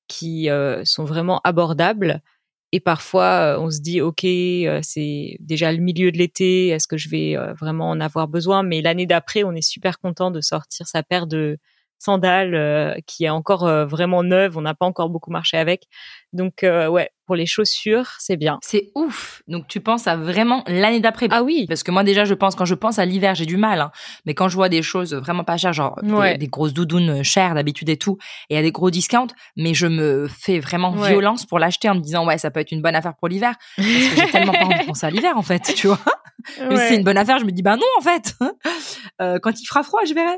qui 0.07 0.49
euh, 0.49 0.83
sont 0.85 1.05
vraiment 1.05 1.41
abordables. 1.43 2.21
Et 2.73 2.79
parfois, 2.79 3.55
euh, 3.55 3.59
on 3.59 3.69
se 3.69 3.81
dit, 3.81 4.01
OK, 4.01 4.23
euh, 4.23 4.79
c'est 4.81 5.37
déjà 5.39 5.71
le 5.71 5.79
milieu 5.79 6.11
de 6.11 6.17
l'été, 6.17 6.69
est-ce 6.69 6.87
que 6.87 6.97
je 6.97 7.09
vais 7.09 7.35
euh, 7.35 7.53
vraiment 7.53 7.89
en 7.89 7.99
avoir 7.99 8.27
besoin? 8.27 8.63
Mais 8.63 8.81
l'année 8.81 9.05
d'après, 9.05 9.43
on 9.43 9.51
est 9.53 9.61
super 9.61 9.99
content 9.99 10.31
de 10.31 10.39
sortir 10.41 10.87
sa 10.87 11.03
paire 11.03 11.27
de 11.27 11.57
sandales 11.99 12.99
qui 13.05 13.25
est 13.25 13.29
encore 13.29 13.67
vraiment 13.85 14.23
neuve, 14.23 14.57
on 14.57 14.61
n'a 14.61 14.73
pas 14.73 14.87
encore 14.87 15.11
beaucoup 15.11 15.29
marché 15.29 15.57
avec. 15.57 15.83
Donc, 16.33 16.63
euh, 16.63 16.87
ouais, 16.87 17.09
pour 17.25 17.35
les 17.35 17.45
chaussures, 17.45 18.07
c'est 18.19 18.37
bien. 18.37 18.57
C'est 18.63 18.89
ouf. 18.95 19.41
Donc 19.47 19.67
tu 19.67 19.79
penses 19.79 20.07
à 20.07 20.15
vraiment 20.17 20.63
l'année 20.67 20.99
d'après. 20.99 21.27
Ah 21.31 21.43
oui, 21.43 21.65
Parce 21.67 21.83
que 21.83 21.91
moi 21.91 22.03
déjà, 22.03 22.25
je 22.25 22.33
pense 22.33 22.55
quand 22.55 22.65
je 22.65 22.75
pense 22.75 22.99
à 22.99 23.05
l'hiver, 23.05 23.35
j'ai 23.35 23.45
du 23.45 23.57
mal. 23.57 23.79
hein. 23.81 23.91
Mais 24.25 24.33
quand 24.33 24.47
je 24.49 24.55
vois 24.55 24.67
des 24.69 24.81
choses 24.81 25.13
vraiment 25.13 25.43
pas 25.43 25.57
chères, 25.57 25.73
genre 25.73 25.97
des- 26.03 26.11
Ouais. 26.11 26.37
des, 26.37 26.47
grosses 26.47 26.73
doudounes 26.73 27.23
chères 27.23 27.53
d'habitude 27.53 27.89
et 27.89 27.97
tout, 27.97 28.17
et 28.49 28.57
à 28.57 28.61
des 28.61 28.71
gros 28.71 28.89
discounts, 28.91 29.27
mais 29.57 29.73
je 29.73 29.87
me 29.87 30.27
fais 30.27 30.59
vraiment 30.59 30.93
Ouais. 30.93 31.09
violence 31.11 31.45
pour 31.45 31.59
l'acheter 31.59 31.89
en 31.89 31.95
me 31.95 32.01
disant 32.01 32.25
ouais, 32.25 32.37
ça 32.37 32.51
peut 32.51 32.59
être 32.59 32.71
une 32.71 32.81
bonne 32.81 32.95
affaire 32.95 33.15
pour 33.15 33.27
l'hiver. 33.29 33.55
Parce 33.77 33.87
que 33.87 33.93
j'ai 34.15 34.31
tellement 34.31 34.53
pas 34.53 34.65
envie 34.65 34.79
de 34.79 34.85
penser 34.85 35.05
à 35.05 35.09
l'hiver 35.09 35.33
en 35.37 35.41
fait, 35.43 35.73
tu 35.75 35.87
vois. 35.87 35.99
Ouais. 36.59 36.75
c'est 36.75 36.95
une 36.95 37.03
bonne 37.03 37.17
affaire, 37.17 37.37
je 37.37 37.45
me 37.45 37.51
dis 37.51 37.61
bah 37.61 37.75
non 37.75 37.85
en 37.99 38.01
fait. 38.01 38.33
Euh, 39.21 39.37
quand 39.39 39.61
il 39.61 39.65
fera 39.67 39.83
froid, 39.83 39.99
je 40.07 40.15
verrai. 40.15 40.37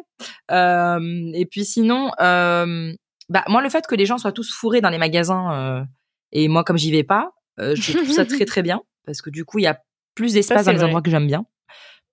Euh, 0.52 1.32
et 1.34 1.46
puis 1.46 1.64
sinon, 1.64 2.12
euh, 2.20 2.92
bah 3.30 3.44
moi 3.48 3.62
le 3.62 3.70
fait 3.70 3.86
que 3.88 3.96
les 3.96 4.06
gens 4.06 4.18
soient 4.18 4.32
tous 4.32 4.52
fourrés 4.54 4.82
dans 4.82 4.90
les 4.90 4.98
magasins 4.98 5.54
euh, 5.54 5.84
et 6.32 6.48
moi 6.48 6.64
comme 6.64 6.78
j'y 6.78 6.92
vais 6.92 7.04
pas, 7.04 7.32
euh, 7.60 7.76
je 7.76 7.94
trouve 7.98 8.12
ça 8.12 8.26
très 8.26 8.46
très 8.46 8.62
bien 8.62 8.82
parce 9.06 9.22
que 9.22 9.30
du 9.30 9.46
coup 9.46 9.60
il 9.60 9.64
y 9.64 9.68
a 9.68 9.80
plus 10.16 10.34
d'espace 10.34 10.66
dans 10.66 10.72
les 10.72 10.78
vrai. 10.78 10.86
endroits 10.86 11.02
que 11.02 11.10
j'aime 11.12 11.28
bien. 11.28 11.46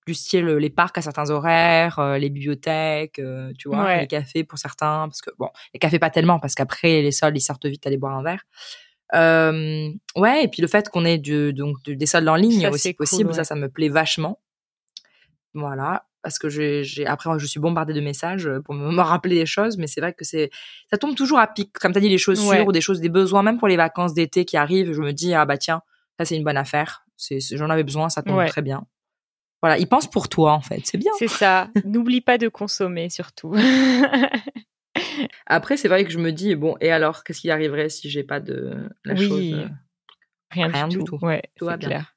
Plus 0.06 0.14
style 0.14 0.48
euh, 0.48 0.58
les 0.58 0.70
parcs 0.70 0.96
à 0.96 1.02
certains 1.02 1.28
horaires, 1.30 1.98
euh, 1.98 2.16
les 2.16 2.30
bibliothèques, 2.30 3.18
euh, 3.18 3.52
tu 3.58 3.68
vois, 3.68 3.84
Ouais. 3.84 4.00
les 4.00 4.06
cafés 4.06 4.44
pour 4.44 4.58
certains, 4.58 5.06
parce 5.08 5.20
que 5.20 5.30
bon, 5.38 5.50
les 5.74 5.78
cafés 5.78 5.98
pas 5.98 6.08
tellement 6.10 6.38
parce 6.40 6.54
qu'après 6.54 7.02
les 7.02 7.12
soldes 7.12 7.36
ils 7.36 7.40
sortent 7.42 7.66
vite 7.66 7.86
aller 7.86 7.98
boire 7.98 8.16
un 8.16 8.22
verre. 8.22 8.42
Euh, 9.12 9.90
ouais, 10.16 10.44
et 10.44 10.48
puis 10.48 10.62
le 10.62 10.68
fait 10.68 10.88
qu'on 10.88 11.04
ait 11.04 11.18
du, 11.18 11.52
donc 11.52 11.82
du- 11.84 11.96
des 11.96 12.06
soldes 12.06 12.28
en 12.28 12.36
ligne 12.36 12.62
Ça, 12.62 12.70
aussi 12.70 12.94
cool, 12.94 13.06
possible, 13.06 13.30
ouais. 13.30 13.34
ça, 13.36 13.44
ça 13.44 13.56
me 13.56 13.68
plaît 13.68 13.88
vachement. 13.90 14.40
Voilà, 15.54 16.04
parce 16.22 16.38
que 16.38 16.48
j'ai, 16.48 16.84
après 17.06 17.30
je 17.38 17.46
suis 17.46 17.60
bombardée 17.60 17.92
de 17.94 18.00
messages 18.00 18.48
pour 18.64 18.74
me, 18.74 19.00
rappeler 19.00 19.34
des 19.36 19.46
choses, 19.46 19.76
mais 19.78 19.86
c'est 19.86 20.00
vrai 20.00 20.12
que 20.12 20.24
c'est, 20.24 20.50
ça 20.90 20.98
tombe 20.98 21.14
toujours 21.14 21.38
à 21.38 21.46
pic. 21.46 21.72
Comme 21.78 21.92
t'as 21.92 22.00
dit, 22.00 22.08
les 22.08 22.18
chaussures 22.18 22.48
Ouais. 22.50 22.66
ou 22.66 22.72
des 22.72 22.80
choses, 22.80 23.00
des 23.00 23.08
besoins, 23.08 23.42
même 23.42 23.58
pour 23.58 23.68
les 23.68 23.76
vacances 23.76 24.14
d'été 24.14 24.44
qui 24.44 24.56
arrivent, 24.56 24.92
je 24.92 25.00
me 25.00 25.12
dis 25.12 25.34
ah 25.34 25.44
bah 25.46 25.58
tiens, 25.58 25.82
ça 26.18 26.24
c'est 26.24 26.36
une 26.36 26.44
bonne 26.44 26.56
affaire. 26.56 27.04
C'est, 27.16 27.38
j'en 27.40 27.68
avais 27.70 27.84
besoin, 27.84 28.08
ça 28.08 28.22
tombe 28.22 28.38
Ouais. 28.38 28.48
très 28.48 28.62
bien. 28.62 28.86
Voilà, 29.62 29.78
ils 29.78 29.86
pensent 29.88 30.10
pour 30.10 30.28
toi 30.28 30.52
en 30.52 30.62
fait, 30.62 30.80
c'est 30.84 30.96
bien. 30.98 31.12
c'est 31.18 31.28
ça. 31.28 31.68
N'oublie 31.84 32.20
pas 32.22 32.38
de 32.38 32.48
consommer 32.48 33.10
surtout. 33.10 33.54
Après, 35.46 35.76
c'est 35.76 35.88
vrai 35.88 36.04
que 36.04 36.10
je 36.10 36.18
me 36.18 36.32
dis 36.32 36.54
bon, 36.54 36.76
et 36.80 36.90
alors, 36.90 37.24
qu'est-ce 37.24 37.40
qui 37.40 37.50
arriverait 37.50 37.88
si 37.88 38.08
j'ai 38.10 38.24
pas 38.24 38.40
de 38.40 38.88
la 39.04 39.14
Oui. 39.14 39.28
chose 39.28 39.52
euh, 39.52 39.68
Rien, 40.50 40.68
Rien 40.68 40.88
du 40.88 40.98
du 40.98 41.04
tout. 41.04 41.18
tout. 41.18 41.26
Ouais, 41.26 41.42
Tout 41.56 41.66
va 41.66 41.76
bien. 41.76 41.88
clair. 41.88 42.16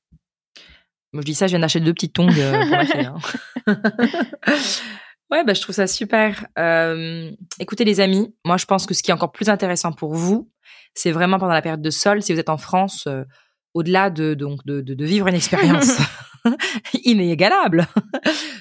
Moi, 1.14 1.22
je 1.22 1.26
dis 1.26 1.36
ça, 1.36 1.48
je 1.48 1.52
viens 1.52 1.60
d'acheter 1.60 1.80
deux 1.80 1.94
petites 1.94 2.14
tongs 2.14 2.28
euh, 2.38 2.60
pour 2.60 2.70
ma 2.70 2.86
fille. 2.86 3.06
hein. 3.06 3.18
ouais, 5.32 5.44
bah, 5.44 5.54
je 5.54 5.62
trouve 5.62 5.76
ça 5.76 5.88
super. 5.88 6.48
Euh, 6.58 7.32
écoutez, 7.60 7.86
les 7.86 8.00
amis, 8.00 8.34
moi, 8.46 8.58
je 8.58 8.66
pense 8.66 8.86
que 8.86 8.94
ce 8.94 9.04
qui 9.04 9.12
est 9.12 9.14
encore 9.14 9.32
plus 9.32 9.50
intéressant 9.50 9.92
pour 9.92 10.14
vous, 10.16 10.50
c'est 10.96 11.12
vraiment 11.12 11.38
pendant 11.38 11.54
la 11.54 11.62
période 11.62 11.82
de 11.82 11.90
sol, 11.92 12.22
si 12.24 12.34
vous 12.34 12.40
êtes 12.40 12.50
en 12.50 12.58
France, 12.58 13.06
euh, 13.08 13.24
au-delà 13.74 14.10
de, 14.10 14.34
donc, 14.34 14.66
de, 14.66 14.82
de, 14.82 14.94
de 14.94 15.06
vivre 15.06 15.28
une 15.28 15.36
expérience 15.36 15.98
inégalable, 17.04 17.88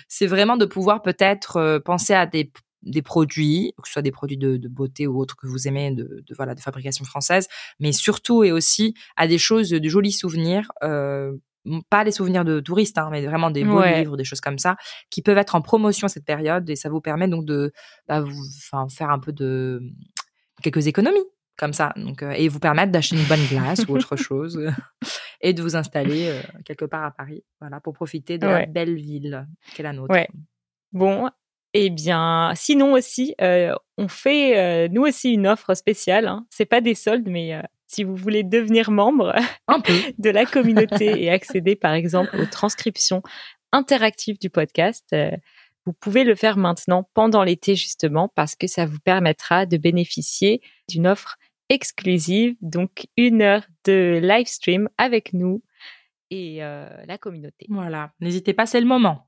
c'est 0.09 0.27
vraiment 0.27 0.57
de 0.57 0.67
pouvoir 0.67 1.03
peut-être 1.03 1.79
penser 1.85 2.15
à 2.15 2.27
des 2.27 2.53
des 2.83 3.03
produits, 3.03 3.73
que 3.81 3.87
ce 3.87 3.93
soit 3.93 4.03
des 4.03 4.11
produits 4.11 4.37
de, 4.37 4.57
de 4.57 4.69
beauté 4.69 5.07
ou 5.07 5.21
autres 5.21 5.37
que 5.37 5.47
vous 5.47 5.69
aimez, 5.69 5.93
de, 5.93 6.25
de 6.27 6.35
voilà, 6.35 6.55
de 6.57 6.61
fabrication 6.61 7.05
française, 7.05 7.47
mais 7.79 7.93
surtout 7.93 8.43
et 8.45 8.53
aussi 8.53 8.95
à 9.17 9.29
des 9.29 9.39
choses, 9.39 9.71
de 9.71 9.89
jolis 9.89 10.13
souvenirs, 10.13 10.71
euh, 10.83 11.33
pas 11.91 12.05
les 12.05 12.11
souvenirs 12.13 12.45
de 12.45 12.61
touristes, 12.61 12.99
hein, 12.99 13.09
mais 13.11 13.25
vraiment 13.27 13.51
des 13.51 13.65
beaux 13.65 13.79
Ouais. 13.81 14.01
livres, 14.01 14.17
des 14.17 14.25
choses 14.25 14.41
comme 14.41 14.59
ça, 14.59 14.77
qui 15.11 15.23
peuvent 15.23 15.39
être 15.39 15.55
en 15.55 15.61
promotion 15.61 16.09
cette 16.09 16.25
période 16.25 16.69
et 16.69 16.77
ça 16.77 16.89
vous 16.89 17.01
permet 17.01 17.29
donc 17.29 17.45
de 17.45 17.73
bah, 18.09 18.21
vous, 18.21 18.45
faire 18.91 19.11
un 19.11 19.19
peu 19.19 19.33
de 19.33 19.81
quelques 20.63 20.87
économies 20.87 21.25
comme 21.59 21.73
ça, 21.75 21.93
donc 21.97 22.23
euh, 22.23 22.31
et 22.33 22.49
vous 22.49 22.59
permettre 22.59 22.91
d'acheter 22.91 23.15
une 23.17 23.27
bonne 23.29 23.45
glace 23.47 23.87
ou 23.87 23.95
autre 23.95 24.17
chose 24.17 24.57
euh, 24.57 24.71
et 25.41 25.53
de 25.53 25.63
vous 25.63 25.77
installer 25.77 26.29
euh, 26.29 26.41
quelque 26.65 26.87
part 26.87 27.05
à 27.05 27.11
Paris, 27.11 27.45
voilà, 27.61 27.79
pour 27.79 27.93
profiter 27.93 28.39
de 28.39 28.47
la 28.47 28.67
belle 28.67 28.97
ville 28.97 29.47
qu'est 29.75 29.83
la 29.83 29.93
nôtre. 29.93 30.13
Ouais. 30.13 30.29
Bon, 30.93 31.29
eh 31.75 31.91
bien, 31.91 32.53
sinon 32.55 32.95
aussi, 32.95 33.35
euh, 33.41 33.75
on 33.99 34.09
fait 34.09 34.89
nous 34.89 35.03
aussi 35.03 35.33
une 35.33 35.47
offre 35.47 35.75
spéciale. 35.75 36.27
Hein. 36.27 36.47
C'est 36.51 36.65
pas 36.67 36.81
des 36.81 36.95
soldes, 36.95 37.29
mais 37.29 37.63
si 37.93 38.05
vous 38.05 38.17
voulez 38.17 38.43
devenir 38.43 38.91
membre 38.91 39.35
Un 39.69 39.81
peu. 39.81 39.93
de 40.19 40.31
la 40.31 40.47
communauté 40.47 41.23
et 41.23 41.31
accéder, 41.31 41.77
par 41.77 41.93
exemple, 41.93 42.37
aux 42.41 42.47
transcriptions 42.47 43.23
interactives 43.73 44.39
du 44.39 44.51
podcast, 44.51 45.05
euh, 45.13 45.31
vous 45.85 45.93
pouvez 45.93 46.25
le 46.25 46.35
faire 46.35 46.57
maintenant 46.57 47.09
pendant 47.15 47.43
l'été 47.43 47.75
justement 47.75 48.29
parce 48.29 48.55
que 48.55 48.67
ça 48.67 48.87
vous 48.87 49.01
permettra 49.01 49.67
de 49.67 49.77
bénéficier 49.77 50.61
d'une 50.89 51.07
offre 51.07 51.37
exclusive, 51.69 52.55
donc 52.61 53.07
une 53.17 53.43
heure 53.43 53.65
de 53.85 54.21
live 54.23 54.47
stream 54.47 54.89
avec 54.99 55.33
nous 55.33 55.63
et 56.31 56.63
euh, 56.63 56.89
la 57.07 57.19
communauté. 57.19 57.67
Voilà, 57.69 58.13
n'hésitez 58.21 58.55
pas, 58.55 58.65
c'est 58.65 58.81
le 58.81 58.87
moment. 58.87 59.27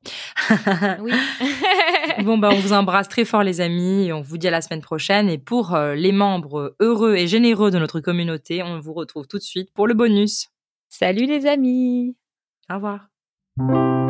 Oui. 1.00 1.12
bon, 2.24 2.38
bah, 2.38 2.50
on 2.52 2.58
vous 2.58 2.72
embrasse 2.72 3.08
très 3.08 3.24
fort, 3.24 3.42
les 3.42 3.60
amis. 3.60 4.12
On 4.12 4.20
vous 4.20 4.38
dit 4.38 4.48
à 4.48 4.50
la 4.50 4.60
semaine 4.60 4.80
prochaine. 4.80 5.28
Et 5.28 5.38
pour 5.38 5.74
euh, 5.74 5.94
les 5.94 6.12
membres 6.12 6.76
heureux 6.80 7.14
et 7.14 7.26
généreux 7.26 7.70
de 7.70 7.78
notre 7.78 8.00
communauté, 8.00 8.62
on 8.62 8.80
vous 8.80 8.92
retrouve 8.92 9.26
tout 9.26 9.38
de 9.38 9.42
suite 9.42 9.72
pour 9.72 9.86
le 9.86 9.94
bonus. 9.94 10.48
Salut 10.88 11.26
les 11.26 11.46
amis. 11.46 12.16
Au 12.70 12.74
revoir. 12.74 14.03